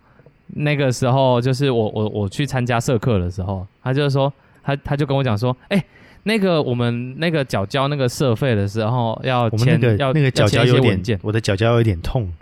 [0.55, 5.85] 那个时候就是我我我去参加社课的时候，他就说他他就跟我讲说，哎、
[6.25, 12.33] 那个我们那个缴交那个社费的时候要签要那个脚要签一些脚有点文件，，我的脚脚有点痛。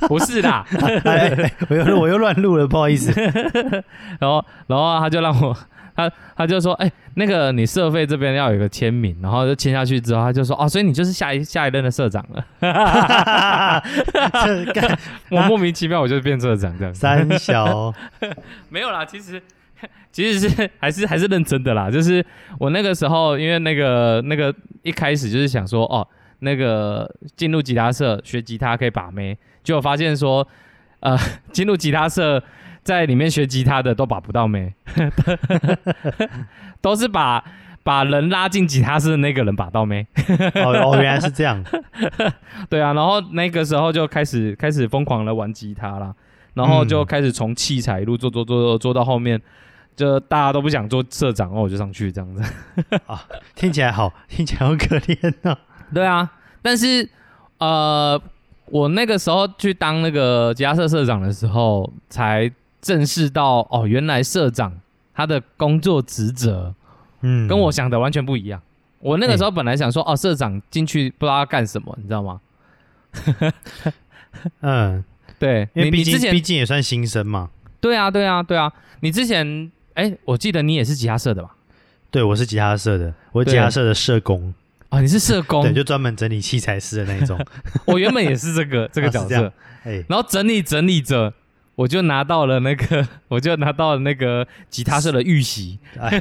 [0.08, 0.64] 不是啦，
[1.04, 3.12] 哎哎我又我又乱录了，不好意思。
[4.18, 5.54] 然后然后他就让我
[5.94, 12.42] 他他就说，哎、那个你社费这边要有一个签名，然后就签下去之后，他就说，哦，所以你就是下一下一任的社长了，
[15.30, 16.94] 我莫名其妙我就变社长这样。
[16.94, 17.92] 三小，
[18.70, 19.40] 没有啦，其实
[20.12, 21.90] 其实是还是还是认真的啦。
[21.90, 22.24] 就是
[22.58, 26.06] 我那个时候，因为那个那个一开始就是想说，哦，
[26.40, 30.46] 那个进入吉他社学吉他可以把妹，结果发现说，
[31.00, 31.16] 呃，
[31.52, 32.42] 进入吉他社
[32.82, 34.72] 在里面学吉他的都把不到妹，
[36.80, 37.44] 都是把
[37.82, 40.06] 把人拉进吉他室的那个人把到妹。
[40.54, 41.62] 哦哦，原来是这样。
[42.68, 46.14] 对啊，然后那个时候就开始开始疯狂的玩吉他啦，
[46.54, 49.40] 然后就嗯开始从器材一路做做做做做到后面，
[50.00, 52.42] 就大家都不想做社长，哦我就上去这样子。
[53.06, 53.22] 啊
[53.54, 55.56] 听起来好，听起来好可怜哦。
[55.92, 56.28] 对啊，
[56.62, 57.06] 但是
[57.58, 58.20] 呃，
[58.66, 64.72] 我那个时候去当那个吉他社社长的时候，才正式到哦，原来社长
[65.14, 66.74] 他的工作职责
[67.20, 68.62] 嗯，跟我想的完全不一样。
[69.00, 72.40] 我那个时候本来想说，哦，社长进去不知道要干什么，你知道吗？
[74.60, 75.04] 嗯，
[75.38, 77.50] 对，因为毕竟毕竟也算新生嘛。
[77.80, 78.72] 对啊，对啊，对啊。
[79.00, 81.50] 你之前，哎，我记得你也是吉他社的吧？
[82.10, 84.54] 对，我是吉他社的，我是吉他社的社工，
[84.88, 85.74] 啊，你是社工对，。
[85.74, 87.38] 就专门整理器材师的那一种。
[87.84, 89.52] 我原本也是这个这个角色
[89.84, 91.34] 哎，然后整理整理着，
[91.80, 96.20] 我就拿到了那个， 我就拿到了那个吉他社的玉玺，哎。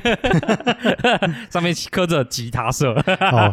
[1.49, 3.51] 上面刻着吉他社，哦，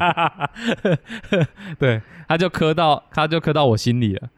[1.80, 4.28] 对，他就刻到，他就刻到我心里了。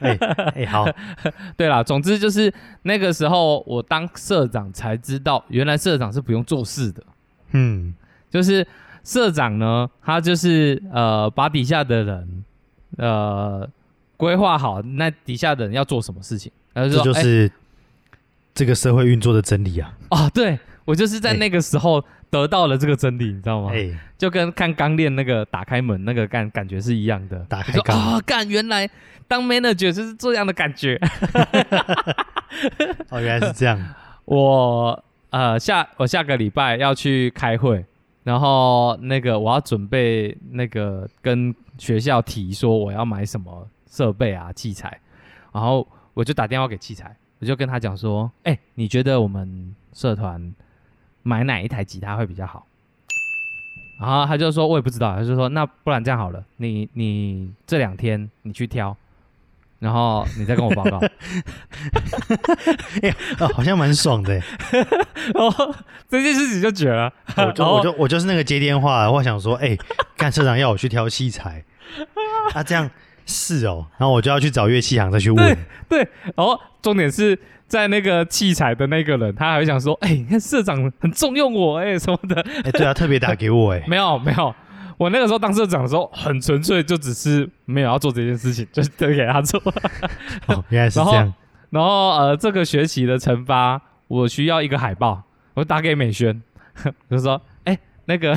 [0.00, 0.16] 哎
[0.54, 0.86] 哎，好，
[1.58, 2.50] 对啦，总之就是
[2.84, 7.02] 那个时候我当社长才知道，原来社长是不用做事的。
[7.50, 7.94] 嗯，
[8.30, 8.66] 就是
[9.04, 12.44] 社长呢，他就是呃把底下的人
[12.96, 13.68] 呃
[14.16, 17.50] 规划好，那底下的人要做什么事情，然后这就是
[18.54, 19.96] 这个社会运作的真理啊。
[20.10, 23.70] 哦，对我就是在哎那个时候得到了这个真理，你知道吗？
[23.72, 27.38] 哎，就跟看钢链那个打开门那个感感觉是一样的。
[27.48, 28.88] 打开我说钢啊，干、原来
[29.26, 31.00] 当 manager 就是这样的感觉。
[33.10, 33.78] 哦，原来是这样。
[34.24, 37.84] 我呃下我下个礼拜要去开会，
[38.24, 45.00] 然后那个我要准备那个跟学校提说我要买什么设备啊器材，
[45.52, 50.52] 然后我就打电话给器材，我就跟他讲说，哎、你觉得我们社团
[51.22, 52.66] 买哪一台吉他会比较好？
[54.00, 58.96] 然后他就说我也不知道，他就说那不然这样好了，你你这两天你去挑。
[59.78, 60.98] 然后你再跟我报告，
[63.40, 64.34] 哦，好像蛮爽的。
[65.32, 65.74] 然后
[66.06, 67.10] 这件事情就绝了。
[67.34, 69.74] 我就我就我就是那个接电话的，我想说，哎，
[70.18, 71.64] 干社长要我去挑器材，
[72.52, 72.90] 啊，这样
[73.30, 75.56] 是哦，然后我就要去找乐器行再去问。
[75.88, 76.00] 对，
[76.36, 82.40] 然后重点是在那个器材的那个人，他还会想说：“哎、你看社长很重用我，哎、什么的。
[82.64, 84.52] 哎，对啊，特别打给我，哎”， 没有没有，
[84.98, 89.60] 我那个时候当社长的时候，很纯粹，就只是没有要做这件事情， 就是丢给他做。
[90.46, 91.34] 哦，原来是然后这样。
[91.70, 95.22] 然后呃，这个学期的惩罚，我需要一个海报，
[95.54, 96.42] 我打给美宣，
[97.08, 97.49] 我 就说，哎、
[98.10, 98.36] 那个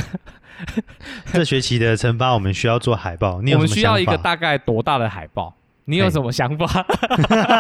[1.32, 3.68] 这学期的惩罚我们需要做海报，你有我们？
[3.68, 5.56] 需要一个大概多大的海报？
[5.86, 6.86] 你有什么想法？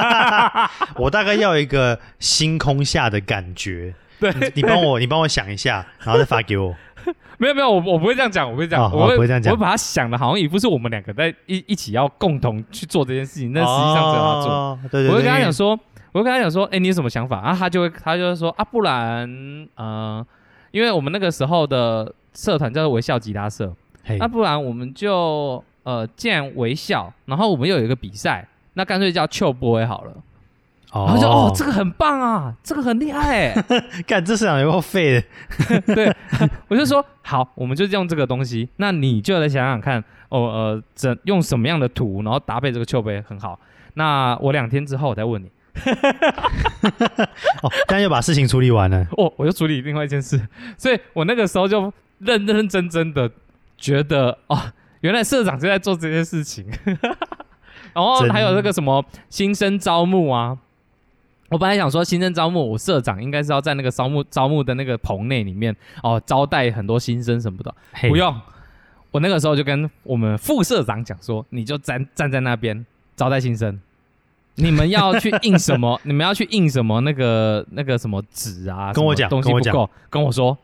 [0.95, 3.95] 我大概要一个星空下的感觉。
[4.19, 6.75] 对，你帮我，你帮我想一下，然后再发给我。
[7.39, 14.51] 没有没有，我我不会这样讲，我不会这样，哦我会哦不会这样讲我会把它想的好像也不是我们两个在一一起要共同去做这件事情，但实际上只有他做。
[14.51, 15.71] 哦对对对，我会跟他讲说，
[16.13, 17.41] 我会跟他讲说，哎、你有什么想法？
[17.41, 20.25] 然啊，他就会他就会说啊，不然呃，
[20.73, 23.71] 因为我们那个时候的社团叫做微笑吉他社，
[24.03, 30.13] 嘿那、不然我们就呃，既然微笑，然后我们又有一个比赛，那干脆叫 Chill Boy 好了。
[30.95, 33.65] 然后就哦，这个很棒啊，这个很厉害哎。
[34.05, 35.81] 干这市场有够废的。
[35.95, 36.11] 对，
[36.67, 43.59] 我就说好，我们就用这个东西，那你就来想想看，哦呃，怎用什么样的图，然后搭配这个秋杯很好。
[43.95, 45.49] 那我两天之后我再问你，
[47.61, 49.05] 哦，这样又把事情处理完了。
[49.17, 50.39] 哦，我就处理另外一件事，
[50.77, 53.29] 所以我那个时候就认认真真的
[53.77, 54.59] 觉得，哦，
[55.01, 56.65] 原来社长就在做这件事情。
[57.93, 60.57] 然后真还有那个什么新生招募啊，
[61.49, 68.35] 我本来想说新生招募，我社长应该是要在那个招募招募的那个棚内里面哦，招待很多新生什么的，嘿不用。
[69.11, 72.83] 我那个时候就跟我们副社长讲说，你就站站在那边
[73.15, 73.79] 招待新生。
[74.55, 75.99] 你们要去印什么？
[76.03, 77.01] 你们要去印什么？
[77.01, 78.91] 那个那个什么纸啊？
[78.93, 80.57] 跟我讲东西跟我讲不够，跟我说。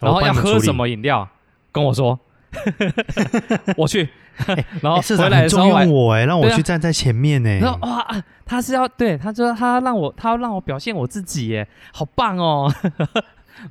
[0.00, 1.28] 然后要喝什么饮料，
[1.70, 2.18] 跟我说。
[3.78, 4.06] 我去，
[4.82, 7.48] 然后回来的时候还用我哎，让我去站在前面呢。
[7.60, 12.70] 然后哇，啊他是要对他说他让我他要让我表现我自己耶，好棒哦。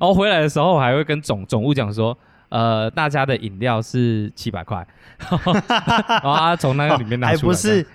[0.00, 2.16] 后回来的时候我还会跟总总务讲说，
[2.52, 4.86] 呃，大家的饮料是七百块，
[5.26, 7.86] 然后他从那个里面拿还出来还，不是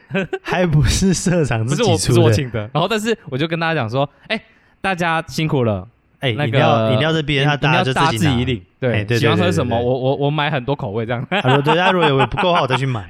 [0.41, 2.13] 还不是社长自己出的。
[2.15, 2.61] 是我请的。
[2.73, 4.41] 然后但是我就跟大家讲说，哎，
[4.81, 5.87] 大家辛苦了，
[6.21, 8.45] 哎，那饮料个饮料这边他大家就大家自己。
[8.45, 11.21] 领，哎对，对喜欢喝什么，我我我买很多口味这样。
[11.29, 13.07] 啊如果对，他如果有不够的话，我再去买。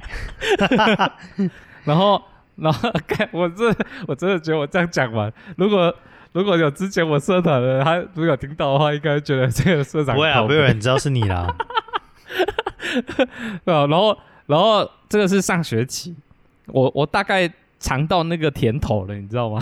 [1.84, 2.20] 然后，
[2.56, 3.74] 然后， 看我这
[4.06, 5.94] 我真的觉得我这样讲完，如果
[6.32, 11.54] 如果有之前我社团的，他如果有听到的话，应该觉得这个社长不会啊，靠北不会有人知道是你啦。
[13.64, 13.86] 对啊。
[13.86, 14.16] 然后，
[14.46, 16.14] 然后这个是上学期，
[16.66, 17.50] 我我大概
[17.80, 19.60] 尝到那个甜头了，你知道吗？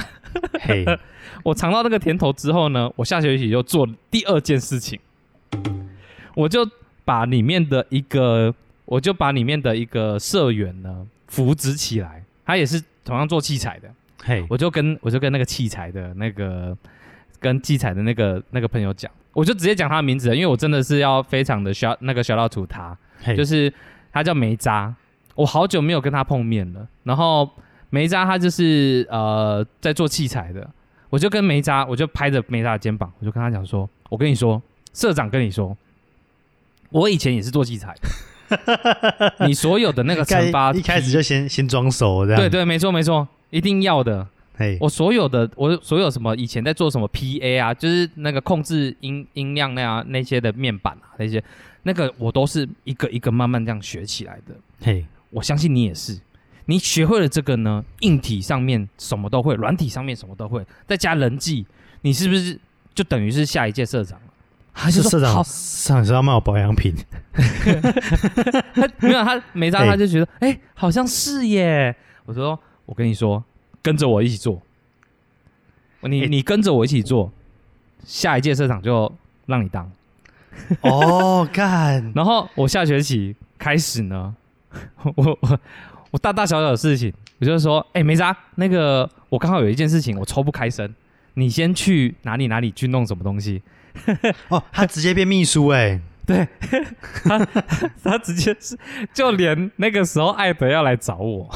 [0.61, 0.85] 嘿，
[1.43, 4.99] 我尝到那个甜头之后呢，我下学期就做第二件事情，
[6.35, 6.69] 我就
[7.05, 8.53] 把里面的一个，
[8.85, 13.89] 我就把里面的一个社员呢扶植起来，他也是同样做器材的。
[14.27, 16.77] 嘿，我就跟我就跟那个器材的那个
[17.39, 23.37] 跟器材的那个那个朋友讲，我就直接讲他的名字了，因为我真的是要非常的需要那个小到图他，嘿。
[23.37, 23.73] 就是
[24.13, 24.93] 他叫梅扎，
[25.37, 26.85] 我好久没有跟他碰面了。
[27.05, 27.49] 然后
[27.91, 30.69] 梅扎他就是呃在做器材的，
[31.09, 34.61] 我就跟梅扎，我就拍着梅扎的肩膀，我就跟他讲说，我跟你说，
[34.93, 35.77] 社长跟你说，
[36.91, 42.41] 我以前也是做器材的， 你所有的那个惩罚一开始就先先装熟这样。
[42.41, 44.27] 对，对，没错没错，一定要的。
[44.59, 51.43] 嘿，我所有的我所有什么以前在做什么 PA 啊，就是那个控制音音量那样那些的面板啊那些，
[51.83, 54.55] 那个我都是一个一个慢慢这样学起来的。
[54.81, 56.19] 嘿，我相信你也是，
[56.65, 61.67] 你学会了这个呢，硬体上面什么都会，软体上面什么都会，再加人际，
[62.01, 62.59] 你是不是
[62.95, 64.27] 就等于是下一届社长了？
[64.73, 66.95] 他就是社长，好，社长是要卖我保养品。
[67.35, 71.95] 他 没有他 没招，哎他就觉得哎、好像是耶。
[72.25, 73.45] 我说我跟你说，
[73.83, 74.63] 跟着我一起做，
[76.01, 77.31] 你哎你跟着我一起做，
[78.05, 79.13] 下一届社长就
[79.47, 79.91] 让你当。
[80.81, 84.35] 哦，干，然后我下学期开始呢，
[85.03, 85.61] 我我
[86.13, 90.95] 我大大小小的事情，我就说，哎、梅扎，那个我刚好有一件事情我抽不开身，
[91.35, 93.61] 你先去哪里哪里去弄什么东西。
[94.49, 96.01] 哦，他直接变秘书哎。
[96.27, 96.47] 对
[97.25, 97.39] 他，
[98.03, 98.77] 他直接是
[99.15, 101.49] 就连那个时候艾德要来找我，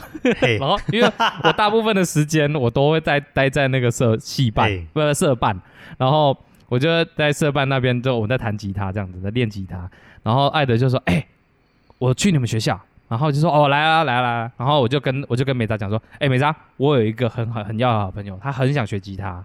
[0.58, 1.12] 然，后因为
[1.42, 5.60] 我大部分的时间我都会在待在那个社戏办嘿，不是社办，
[5.98, 6.36] 然后
[6.68, 9.90] 我就在社办那边就我们在弹吉他这样子，在练吉他，
[10.22, 11.26] 然后艾德就说：“哎、
[11.98, 19.44] 我去你们学校。”然后就说：“哦，来啊，来啊，来啊。”然后我就跟我就跟美扎讲说：“哎、美扎，我有一个很好很要好的朋友，他很想学吉他。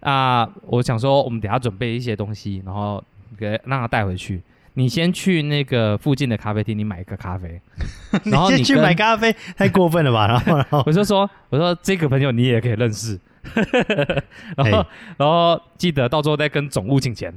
[0.00, 3.02] 啊，我想说我们等下准备一些东西，然后
[3.38, 4.42] 给让他带回去。
[4.74, 7.58] 你先去那个附近的咖啡厅，你买一个咖啡，
[8.30, 10.26] 然后你先去买咖啡，太过分了吧？
[10.28, 13.18] 然后，然后，我就说，我说这个朋友你也可以认识，
[14.54, 17.32] 然后然后记得到时候再跟总务请钱。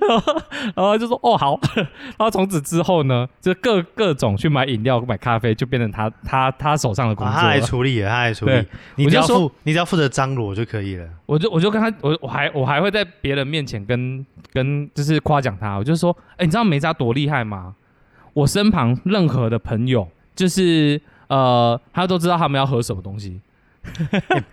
[0.08, 0.42] 然后
[0.74, 7.66] 然后就说哦好， 然后从此之后呢，就各各种去买饮料、买咖啡，就变成他他他手上的工啊他来作了。
[7.66, 8.66] 处理了，他来处理，
[8.96, 11.08] 你只要负你只要负责张罗就可以了。
[11.26, 17.74] 我就我就跟他，我我还我还会在别人面前跟跟就是夸奖他，我就说，哎、你知道梅扎多厉害吗？
[18.34, 23.40] 我身旁任何的朋友，就是呃，他都知道他们要喝什么东西。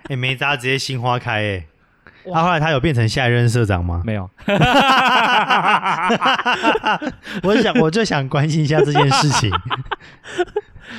[0.09, 1.65] 哎， 梅扎直接心花开哎。
[2.25, 4.03] 哇他后来他有变成下一任社长吗？
[4.05, 4.29] 没有，
[7.43, 9.51] 我就想我就想关心一下这件事情。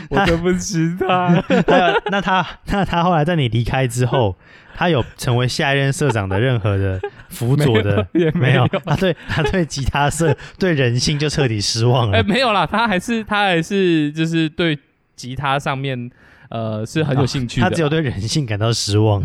[0.09, 1.43] 我对不起他。
[2.11, 4.37] 那他那他后来在你离开之后，
[4.75, 12.29] 他有成为下一任社长的任何的辅佐的没有也没有他对他对吉他社对人性就彻底失望了哎、了。
[12.29, 14.79] 没有啦，他还是他还是就是对
[15.17, 16.11] 吉他上面
[16.51, 17.69] 呃是很有兴趣的。
[17.69, 19.25] 他只有对人性感到失望。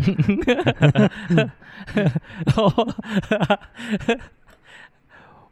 [2.44, 2.72] 然后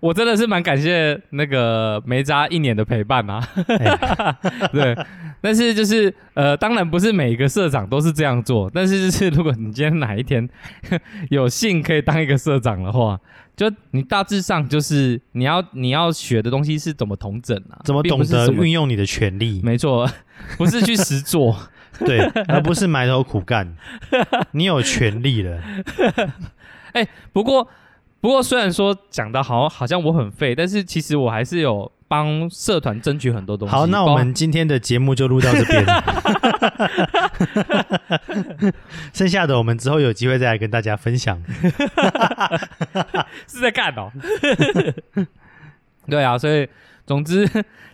[0.05, 3.43] 我真的是蛮感谢那个梅扎一年的陪伴啊。
[3.69, 4.37] 哎
[4.71, 4.95] 对，
[5.41, 10.47] 但是就是呃，当然不是每一个社长都是这样做，但是就是如果你今天哪一天
[11.31, 13.19] 有幸可以当一个社长的话，
[13.57, 19.63] 就你大致上就是你要你要学的东西是怎么统整啊，怎么并懂得不是什么运用你的权利？
[19.65, 20.07] 没错，
[20.59, 21.57] 不是去实做。
[22.05, 23.75] 对，而不是埋头苦干。
[24.51, 25.63] 你有权利了，
[26.93, 27.67] 哎不过，
[28.25, 33.75] 不过虽然说讲的好好像我很废，但是其实我还是有帮社团争取很多东西。
[33.75, 35.85] 好，那我们今天的节目就录到这边，
[39.13, 41.39] 剩下的我们之后有机会再来跟大家分享。
[43.47, 44.11] 是在干哦。
[46.09, 46.67] 对啊，所以
[47.05, 47.47] 总之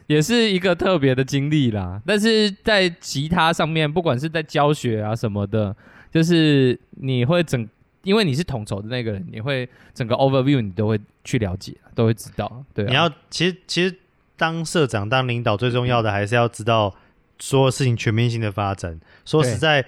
[0.06, 2.00] 也是一个特别的经历啦。
[2.06, 5.74] 但是在吉他上面，不管是在教学啊什么的，
[6.12, 7.68] 就是你会整，
[8.02, 12.64] 因为你是统筹的那个人，你会整个 overview 你都会去了解，都会知道。
[12.72, 13.94] 对、啊，你要其实其实
[14.36, 16.94] 当社长当领导最重要的还是要知道
[17.38, 18.98] 所有事情全面性的发展。
[19.24, 19.84] 说实在，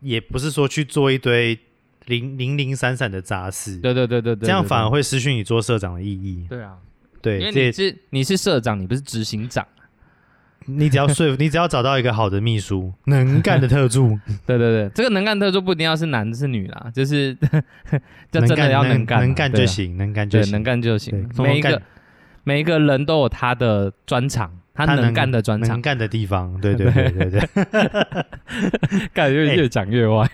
[0.00, 1.58] 也不是说去做一堆
[2.06, 6.46] 零零零散散的杂事，对对对对对，这样反而会失去你做社长的意义。
[6.48, 6.76] 对啊，
[7.22, 9.66] 对，因为你是你是社长，你不是执行长。
[10.66, 17.34] 你只要说服，你只要找到一个好的秘书， 能干的特助，对对对，这个能干特助不一定要是男的是女啦，就是
[18.32, 21.28] 就真的要能干啊，能干就行，能干就，行，能干就行。
[21.38, 21.82] 每一个
[22.44, 27.10] 每一个人都有他的专长，他能干的专长，能干的地方，对对对。
[27.10, 27.40] 对对。
[29.12, 29.54] 干越哎。
[29.54, 30.28] 越讲越歪。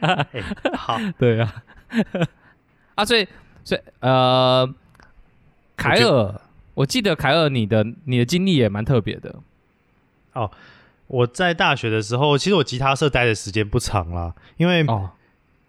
[0.00, 0.26] 哎
[0.74, 1.62] 好，对啊，
[2.96, 3.26] 啊，所以
[3.64, 4.68] 所以呃，
[5.76, 6.40] 凯尔，
[6.74, 9.34] 我记得凯尔你的你的经历也蛮特别的。
[11.06, 15.10] 我在大学的时候，其实我吉他社待的时间不长啦，因为、哦，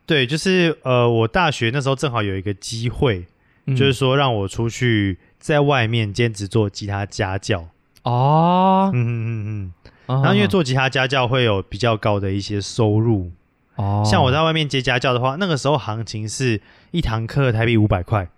[0.05, 3.25] 对，就是呃，我大学那时候正好有一个机会，
[3.65, 7.67] 嗯就是说让我出去在外面兼职做吉他家教。
[8.03, 9.73] 哦，嗯嗯嗯嗯。
[10.07, 13.31] 然然后因为做吉他家教会有比较高的一些收入，
[13.77, 18.29] 哦，像我在外面接家教的话，那个时候行情是一堂课台币五百块。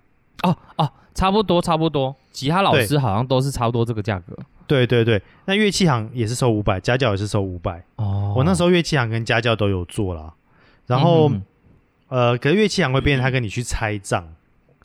[0.44, 4.38] 哦哦，差不多差不多，吉他老对师好像都是差不多这个价格。
[4.66, 7.84] 对对对，那乐器行也是收五百，家教也是收五百。
[7.98, 10.34] 哦我那时候乐器行跟家教都有做啦，
[10.88, 11.32] 然后、
[12.08, 14.26] 呃，可是乐器行会变成他跟你去拆账，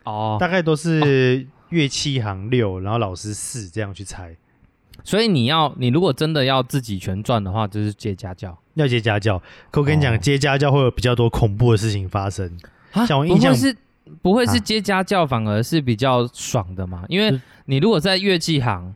[0.05, 4.37] 哦，大概都是乐器行六，然后老师四这样去拆。
[5.05, 8.59] 所以你要你如果真的要自己全赚的话，就是接家教。
[8.75, 12.59] 要接家教，可我跟你讲，哦接家教会有比较多恐怖的事情发生。
[12.93, 13.75] 啊像我印象是
[14.23, 14.59] 不会是啊。
[14.59, 17.05] 接家教，反而是比较爽的嘛？
[17.09, 18.95] 因为你如果在乐器行，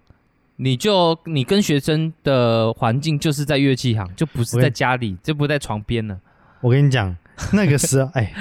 [0.57, 6.19] 你就你跟学生的环境就是在乐器行，就不是在家里，就不在床边了。
[6.61, 7.17] 我跟你讲，
[7.53, 8.33] 那个时候，哎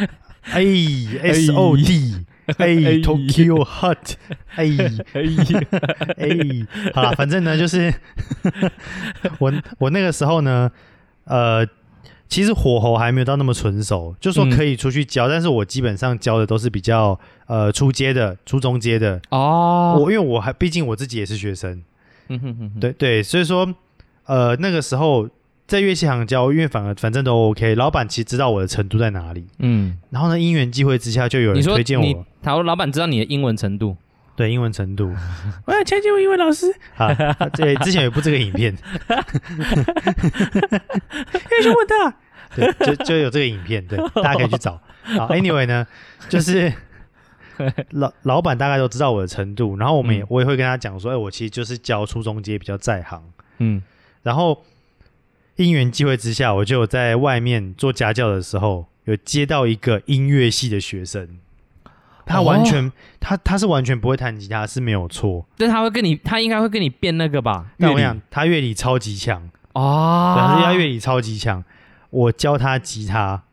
[0.43, 0.63] 哎
[1.23, 2.25] ，S O D，
[2.57, 2.67] 哎
[3.01, 4.15] ，Tokyo Hot，
[4.55, 4.67] 哎。
[6.17, 6.29] 哎，
[6.93, 7.93] 好了，反正呢，就是
[9.39, 10.71] 我我那个时候呢，
[11.25, 11.65] 呃，
[12.31, 14.49] 其实火候还没有到那么纯熟，就说嗯。
[14.49, 19.21] 可以出去教，但是我基本上教的都是比较呃初阶的、初中阶的。
[19.31, 21.83] 哦，我因为我还毕竟我自己也是学生，
[22.29, 23.75] 嗯哼哼哼，对对，所以说
[24.25, 25.27] 呃那个时候
[25.67, 33.97] 在乐器行教，因为反而反正都 OK，老板其实知道我的程度在哪里，嗯，然后呢因缘际会之下就有人推荐我，他说老板知道你的英文程度，
[34.41, 35.15] 对英文程度，
[35.65, 36.65] 我要强奸我英文老师。
[36.97, 37.13] 好，
[37.53, 38.75] 对，之前有部这个影片，
[41.51, 42.13] 英雄问的，
[42.57, 44.81] 对，就就有这个影片，对，大家可以去找。
[45.03, 45.85] 好，Anyway 呢，
[46.27, 46.73] 就是
[47.91, 50.27] 老老板大概都知道我的程度，然后我们也、嗯。
[50.29, 53.23] 我也会跟他讲说，哎，我其实就是教初中阶比较在行，
[53.59, 53.83] 嗯，
[54.23, 54.65] 然后
[55.57, 61.37] 因缘际会之下，我就在外面做家教的时候，有接到一个音乐系的学生，
[62.25, 67.65] 他完全、他他是完全不会弹吉他是没有错，但他会跟你，他应该会跟你变那个吧？
[67.79, 68.03] 但我乐理。
[68.03, 71.63] 想他乐理超级强，哦，对，他乐理超级强。
[72.09, 73.43] 我教他吉他，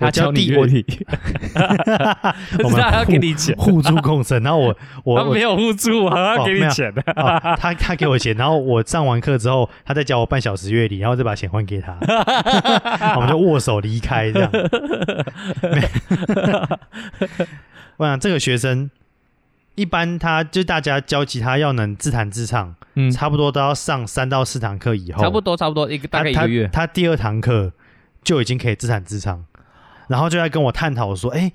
[0.00, 0.84] 我他教你乐理，
[2.64, 6.92] 我 们我知道他要给你钱，互助共生，然后我我我他没有互助啊，他要给你钱。
[7.56, 11.96] 他他给我钱，然后我上完课之后，他再教我半小时乐理，然后再把钱还给他，
[13.14, 14.50] 我们就握手离开这样。
[17.98, 18.90] 没我想这个学生
[19.74, 26.68] 一般他就大家教吉他要能自弹自唱，嗯，差不多都要上三到四堂课以后，差不多差不多一个大概一个月。
[26.72, 27.72] 他他第二堂课
[28.22, 29.44] 就已经可以自弹自唱，
[30.08, 31.52] 然后就在跟我探讨说，哎、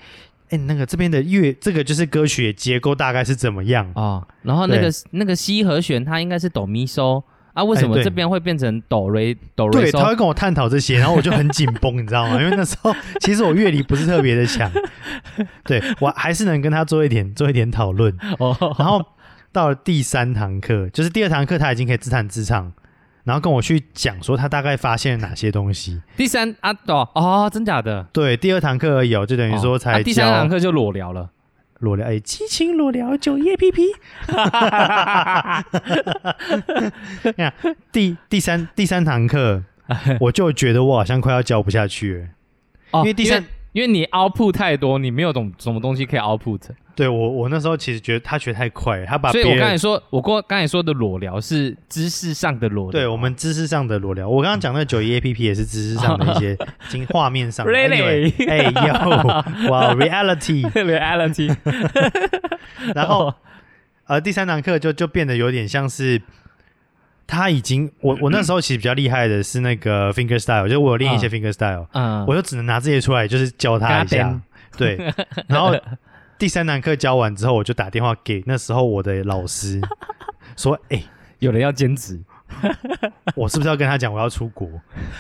[0.49, 3.91] 哎、那个这边的乐，这个就是歌曲的结构大概是怎么样？
[3.95, 7.23] 哦，然后那个那个 C 和弦它应该是哆咪嗦
[7.53, 10.05] 啊，为什么这边会变成哆瑞哆瑞对，他嗦？
[10.07, 12.41] 会跟我探讨这些，然后我就很紧绷， 你知道吗？
[12.41, 14.71] 因为那时候其实我乐理不是特别的强，
[15.65, 18.15] 对我还是能跟他做一点做一点讨论。
[18.39, 19.05] 哦， 然后
[19.51, 22.71] 到了第三堂课，就是第二堂课，他已经可以自弹自唱，
[23.23, 26.01] 然后跟我去讲说他大概发现了哪些东西。
[26.17, 28.07] 第三啊哦哦，真假的？
[28.11, 31.29] 对，第二堂课而已哦，就等于说哦才啊第三堂课就裸聊了。
[31.84, 33.84] 裸聊，哎，激情裸聊九叶 P P。
[37.38, 37.53] 呀，
[37.91, 39.63] 第第三第三堂课，
[40.21, 42.25] 我就觉得我好像快要教不下去了。
[42.91, 43.43] 哦因为第三
[43.74, 46.61] 因为你 output 太多，你没有懂什么东西可以 output，
[46.95, 52.91] 对我，我那时候其实觉得他学太快了，他把所以我刚才说，我过刚才说的裸聊是知识上的裸聊。
[52.91, 56.57] 对我们知识上的裸聊，我刚刚讲那九一 A P P 也是知识上的一些
[56.88, 57.65] 经画面上。
[57.65, 58.57] Really？Anyway，哎
[58.88, 60.69] 呦，哇， reality。
[60.71, 61.55] reality，
[62.93, 63.34] 然后
[64.05, 66.21] 呃，第三堂课就就变得有点像是。
[67.26, 71.30] 他已经，我我那时候其实比较厉害的是那个 finger style，就我有练一些嗯。
[71.30, 74.39] Finger style，、嗯，我就只能拿这些出来，就是教他一下。
[74.78, 74.97] 对，
[75.47, 75.71] 然后
[76.38, 79.80] 第三堂课教完之后，我就打电话给那时候我的老师，
[80.57, 81.03] 说：“哎、
[81.39, 82.19] 有人要兼职，
[83.35, 84.67] 我是不是要跟他讲我要出国？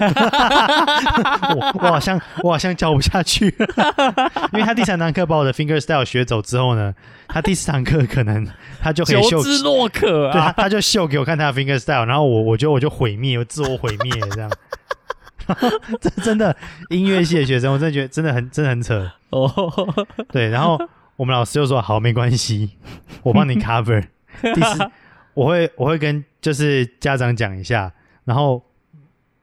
[1.55, 3.45] 我我好像我好像教不下去，
[4.53, 6.93] 因为他第三堂课把我的 finger style 学走之后呢，
[7.27, 8.47] 他第四堂课可能
[8.81, 10.53] 他就可以秀求，之若渴对他啊！
[10.57, 14.51] 他就秀给我看他的 finger style，然后我我觉得我就毁灭，我自我毁灭这样。
[15.99, 16.55] 这真的
[16.89, 19.11] 音乐系的学生，我真的觉得真的很真的很扯。
[19.31, 19.51] 哦，
[20.31, 20.79] 对，然后
[21.17, 22.77] 我们老师就说好，没关系，
[23.23, 24.05] 我帮你 cover。
[24.41, 24.89] 第四，
[25.33, 27.91] 我会我会跟就是家长讲一下，
[28.25, 28.63] 然后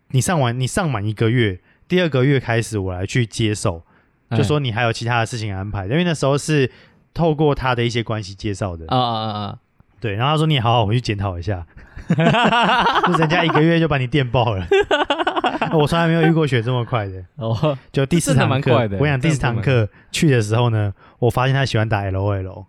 [0.08, 3.82] 你上完你上满一个月，第二个月开始我来去接手，
[4.28, 6.70] 哎就说你还有其他的事情安排，因为那时候是
[7.12, 8.84] 透过他的一些关系介绍的。
[8.88, 9.58] 啊啊啊
[10.00, 11.66] 对，然后他说你也好好回去检讨一下，
[12.08, 14.66] 就人家一个月就把你电爆了。
[15.76, 17.18] 我从来没有遇过学这么快的。
[17.18, 17.24] 啊！
[17.36, 22.66] 哦，就第四堂课，我想第四堂课去的时候呢，我发现他喜欢打 L O L。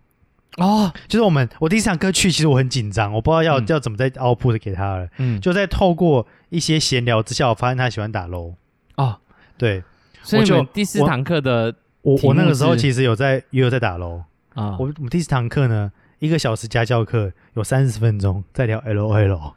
[0.58, 5.08] 哦，就是我们我第一堂课去，其实我很紧张，我不知道要、嗯要怎么再 output 给他了。
[5.16, 8.54] 嗯，就在透过一些闲聊之下，我发现他喜欢打 low。
[8.96, 9.18] 哦，
[9.56, 9.82] 对
[10.22, 14.22] 所以我就第四堂课的我我那个时候其实有在也有在打 low。
[14.54, 19.54] 啊，我我们第四堂课呢，一个小时家教课有三十分钟在聊 L O L。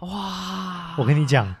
[0.00, 1.54] 哇，我跟你讲，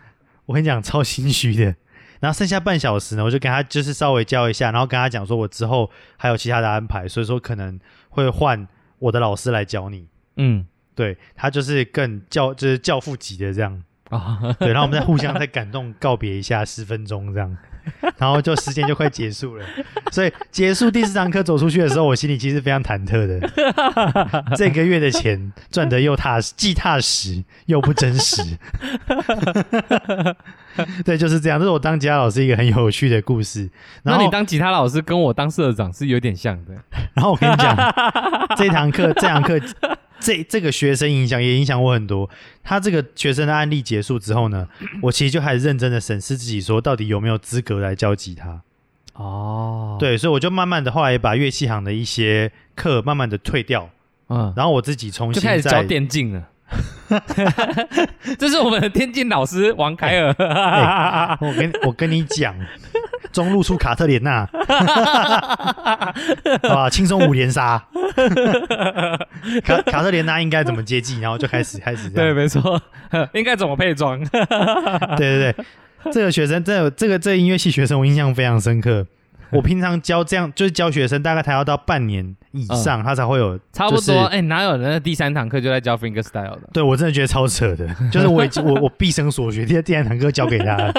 [0.44, 1.74] 我跟你讲超心虚的。
[2.20, 7.78] 然后剩下半小时呢，我就跟他就是稍微教一下，然后跟他讲说我之后还有其他的安排，所以说可能
[8.10, 8.66] 会换
[9.04, 10.08] 我的老师来教你。
[10.36, 10.66] 嗯。
[10.96, 17.56] 对他就是更教就是教父级的这样，啊，对，然后我们再互相 再感动告别一下十分钟这样，
[18.18, 19.64] 然后就时间就快结束了，
[20.10, 28.42] 所以结束第四堂课走出去的时候，我心里其实非常忐忑的，这个月的钱赚得又踏实，既踏实又不真实，
[31.04, 33.68] 对，就是这样，这是我当吉他老师一个很有趣的故事。
[34.02, 36.74] 然后那你当吉他老师跟我当社长是有点像的。
[37.14, 37.76] 然后我跟你讲，
[38.56, 39.58] 这堂课这堂课
[40.24, 42.28] 这这个学生影响也影响我很多。
[42.62, 44.66] 他这个学生的案例结束之后呢，
[45.02, 48.62] 我其实就开始认真的审视自己，说到底有没有资格来教吉他。
[49.12, 53.88] 哦，，对，所以我就慢慢的后来也把乐器行的一些课慢慢的退掉，
[54.28, 56.48] 嗯，然后我自己重新就开始教再电竞了。
[58.38, 60.34] 这是我们的电竞老师王凯尔。
[61.40, 62.54] 我跟我跟你讲，
[63.32, 64.48] 中路出卡特莲娜，
[66.68, 67.82] 啊，轻松五连杀，
[69.64, 72.34] 卡卡特莲娜应该怎么接技，然后就开始开始这对，样。
[72.36, 72.80] 没错，
[73.34, 74.18] 应该怎么配装？
[75.16, 75.54] 对对对，
[76.12, 79.06] 这个学生真的，这个这个音乐系学生我印象非常深刻。
[79.56, 84.24] 我平常教这样就是教学生，大概他要到半年以上，他才会有差不多。
[84.24, 86.68] 哎，哪有人第三堂课就在教 finger style 的？
[86.72, 90.92] 对我真的觉得超扯的， 就是我已经我我毕生所学，第第三堂课教给他了。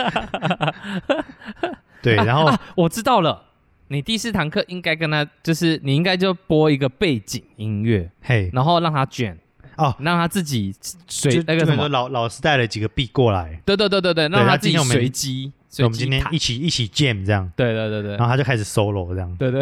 [2.01, 3.43] 对，然后啊我知道了，
[3.87, 9.35] 你第四堂课应该跟他，就是你应该就播一个背景音乐，嘿，然后让他卷，
[9.77, 10.73] 哦，让他自己
[11.07, 18.11] 随那个什么，老老师带了几个币过来，对对对对对，让他他自己随机，所以我们今天一起一起 jam 这样，对对对对。
[18.11, 19.61] 然后他就开始 solo 这样，对对，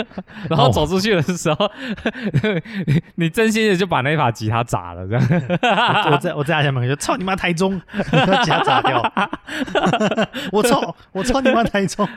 [0.48, 1.70] 然后走出去的时候，
[3.16, 5.22] 你真心的就把那把吉他砸了，这样。
[6.06, 7.78] 我我在我在他家门口就操你妈台中，
[8.10, 9.02] 把吉他砸掉，
[10.50, 12.08] 我操我操你妈台中，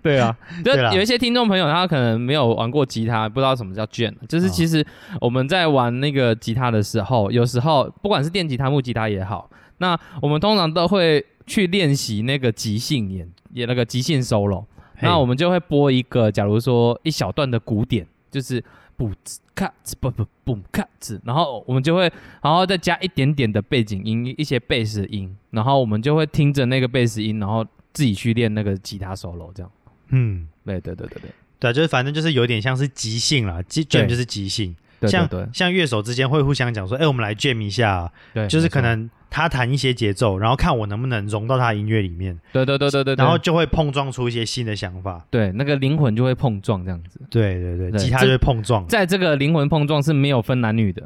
[0.00, 4.86] 对啊，就有一些听众朋友他可能没有玩过吉他，不知道什么叫卷，就是哦其实
[5.20, 14.64] 我们在玩那个吉他的时候，有时候不管是电吉他、木吉他也好，那我们通常都会去练习那个即兴演演那个即兴 solo。
[15.00, 18.62] 那我们就会播一个，假如说一小段的鼓点，就是
[18.96, 22.10] 不兹咔兹不不不咔兹，然后我们就会，
[22.42, 29.70] 然后再加一点点的背景音，一些贝斯音，然后我们就会听着那个贝斯音，然后自己去练那个吉他 solo，这样。
[30.08, 30.48] 嗯。
[30.64, 38.74] 对对对对对对啊，就是反正就是有点像是即兴啦，即对 jam 就是即兴，对对像对像乐手之间会互相讲说，哎、我们来 jam 一下啊，对，就是没错。
[38.74, 43.22] 可能他弹一些节奏，然后看我能不能融到他的音乐里面，对对对对对，对。
[43.22, 45.24] 然后就会碰撞出一些新的想法。
[45.30, 48.86] 对那个灵魂就会碰撞这样子，对对对，对吉他就会碰撞。
[48.88, 51.02] 在这个灵魂碰撞是没有分男女的，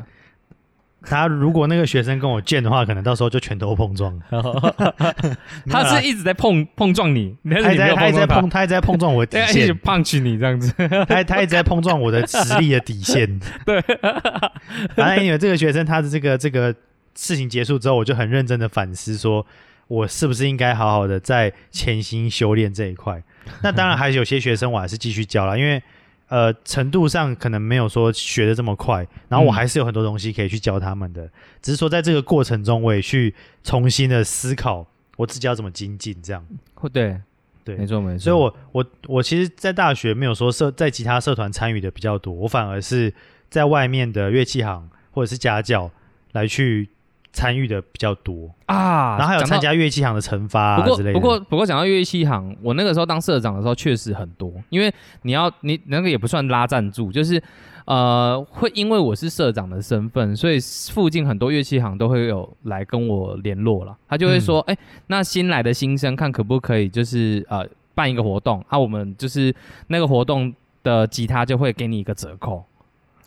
[1.05, 4.19] 他如果那个学生跟我 jam 的话，可能到时候就全都碰撞。
[5.69, 10.73] 他是一直在碰碰撞你，但他一直是你没有在他一直在碰，他一直在碰撞我底对， 一直线，punch 你这样子，
[11.09, 13.41] 他他一直在碰撞我的实力的底线。
[13.67, 13.81] 对，
[14.95, 16.75] 反正因为这个学生他的这个这个
[17.15, 19.45] 事情结束之后，我就很认真的反思，说
[19.89, 23.23] 我是不是应该好好的在潜心修炼这一块。
[23.63, 25.83] 那当然，还是有些学生我还是继续教了，因为
[26.33, 31.29] 呃程度上可能没有说学的这么快，然后我嗯还是有很多东西可以去教他们的。
[31.61, 34.87] 只是说在这个过程中，我也去重新的思考
[35.19, 36.43] 我自己要怎么精进，这样。
[36.73, 37.21] 会对
[37.63, 43.13] 对没错没错，所以我我我其实，在大学没有说社在其他社团参与的比较多，我反而是
[43.51, 45.91] 在外面的乐器行或者是家教
[46.33, 46.89] 来去
[47.33, 51.19] 参与的比较多，啊，然后还有参加乐器行的惩罚不过啊之类的。
[51.19, 57.43] 不过不过讲到乐器行，我那个时候当社长的时候确实很多，因为你要你那个也不算拉赞助，就是
[57.87, 60.61] 呃会因为我是社长的身份，所以
[60.93, 69.55] 附近很多乐器行都会有来跟我联络了，他就会说，嗯哎、那新来的新生看可不可以就是呃办一个活动啊，我们就是
[69.87, 70.53] 那个活动
[70.83, 72.65] 的吉他就会给你一个折扣。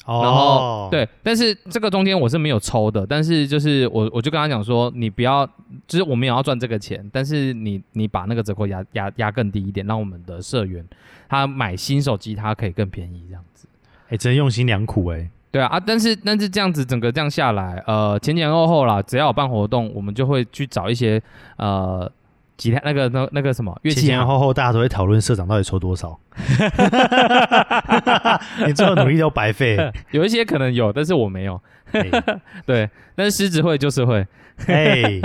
[0.06, 5.46] 哦，然后对，但是这个中间我是没有抽的，但是就是我我就跟他讲说，你不要，
[5.88, 10.86] 就是我们也要赚这个钱，但是你你把那个折扣压压压更低一点，让我们的社员
[11.28, 13.68] 他买新手机他可以更便宜这样子。
[14.10, 15.30] 哎，真用心良苦哎。
[15.52, 21.22] 对啊啊，但是但是这样子整个这样下来，呃，前前后后啦，只要有办活动，我们就会去找一些
[21.56, 22.12] 呃
[22.58, 26.18] 吉他那个那那个什么乐前器行前后后大家都会讨论社长到底抽多少，
[28.66, 29.78] 你最后努力都白费。
[30.12, 31.62] 有一些可能有，但是我没有。
[31.92, 32.10] 哎
[32.66, 34.26] 对，但是狮子会就是会。
[34.68, 35.20] 哎，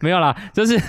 [0.00, 0.80] 没有啦，就是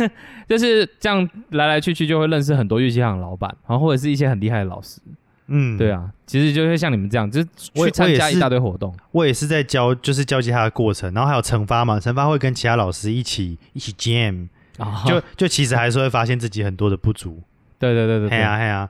[0.48, 5.02] 就是这样来来去去就会认识很多乐器行的老板，然后或者是一些很厉害的老师。
[5.48, 8.96] 嗯，对啊，其实就会像你们这样，就是去参加一大堆活动。
[9.12, 14.48] 我也是在教，就是教吉他的过程，然后还有惩罚嘛，惩罚会跟其他老师一起一起 jam，
[14.78, 17.42] 啊就就其实还是会发现自己很多的不足。
[17.80, 18.90] 对对对对对，嘿呀哎呀，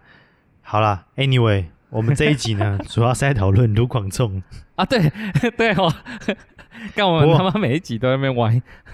[0.61, 4.41] 好啦 a n y w a y 我们这一集呢， 主要是在讨论卢广仲。
[4.75, 5.11] 啊对
[5.57, 5.93] 对哦，
[6.93, 8.61] 干我们他妈每一集都在那边玩。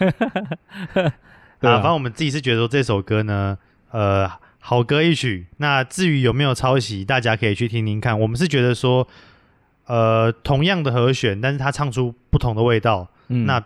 [1.59, 3.57] 对啊，啊反正我们自己是觉得说这首歌呢，
[3.91, 4.29] 呃，
[4.59, 5.47] 好歌一曲。
[5.57, 8.19] 那至于有没有抄袭，大家可以去听听看。
[8.19, 9.07] 我们是觉得说，
[9.87, 13.63] 呃，同样的和弦，但是他唱出不同的味道，嗯那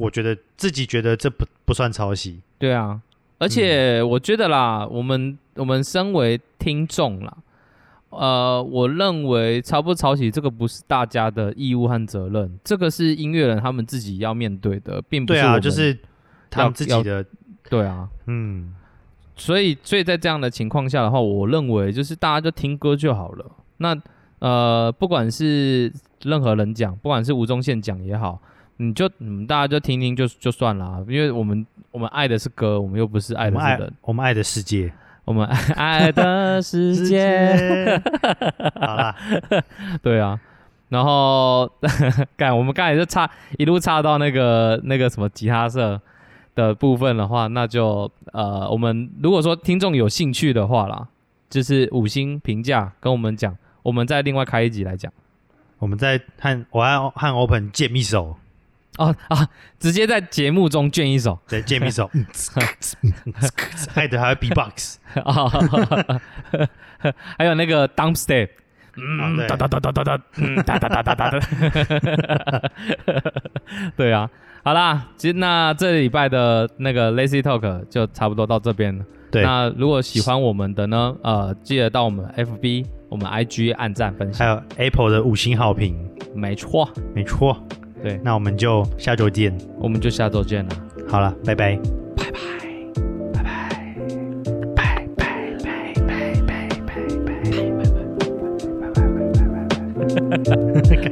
[0.00, 2.40] 我觉得自己觉得这不不算抄袭。
[2.58, 3.00] 对啊，
[3.38, 7.36] 而且我觉得啦，我们我们身为听众啦，
[8.08, 15.98] 呃，我认为抄不抄袭这个不是大家的义务和责任，这个是音乐人他们自己要面对的，并不对啊，是我就是
[16.48, 17.24] 他们自己的，
[17.68, 18.08] 对啊。
[18.26, 18.74] 嗯，
[19.36, 23.44] 所以，所以在这样的情况下的话，我认为就是大家就听歌就好了。
[23.78, 23.96] 那
[24.40, 25.92] 呃，不管是
[26.22, 28.40] 任何人讲，不管是吴宗宪讲也好，
[28.82, 34.90] 你就嗯，大家就听听就就算了，因为我们我们爱的是歌，我们又不是爱的是人，我们爱的世界，
[35.26, 38.00] 我们爱爱的世界，
[38.80, 39.14] 好啦，
[40.02, 40.40] 对啊。
[40.88, 41.70] 然后，
[42.38, 46.00] 干，我们刚才就差一路差到那个那个什么吉他社
[46.54, 51.06] 的部分的话，那就呃，我们如果说听众有兴趣的话啦，
[51.50, 55.12] 就是五星评价跟我们讲，我们再另外开一集来讲。
[55.78, 58.36] 我们再和我和和 Open 见一手。
[58.98, 61.38] 哦啊，直接在节目中卷一首。
[61.48, 62.26] 对，见面手，嗯。
[63.94, 66.20] 害得还有 B-box，啊，
[67.38, 68.50] 还有那个 dump step，啊
[68.96, 69.46] 嗯，对。
[69.48, 71.40] 哒哒哒哒哒哒，嗯，哒哒哒哒哒哒，
[73.96, 74.28] 对啊，
[74.62, 78.96] 好啦，其实那这礼拜的那个 Lazy Talk 就差不多到这边。
[78.98, 79.04] 了。
[79.30, 84.44] 对，那如果喜欢我们的呢，呃，记得到我们 FB、我们 IG 按赞分享。
[84.46, 85.96] 还有 Apple 的五星好评，
[86.34, 87.56] 没错，没错。
[88.02, 89.56] 对，那我们就下周见。
[89.78, 90.70] 我们就下周见了。
[91.08, 91.78] 好了，拜拜。
[92.16, 93.42] 拜
[94.74, 95.06] 拜，拜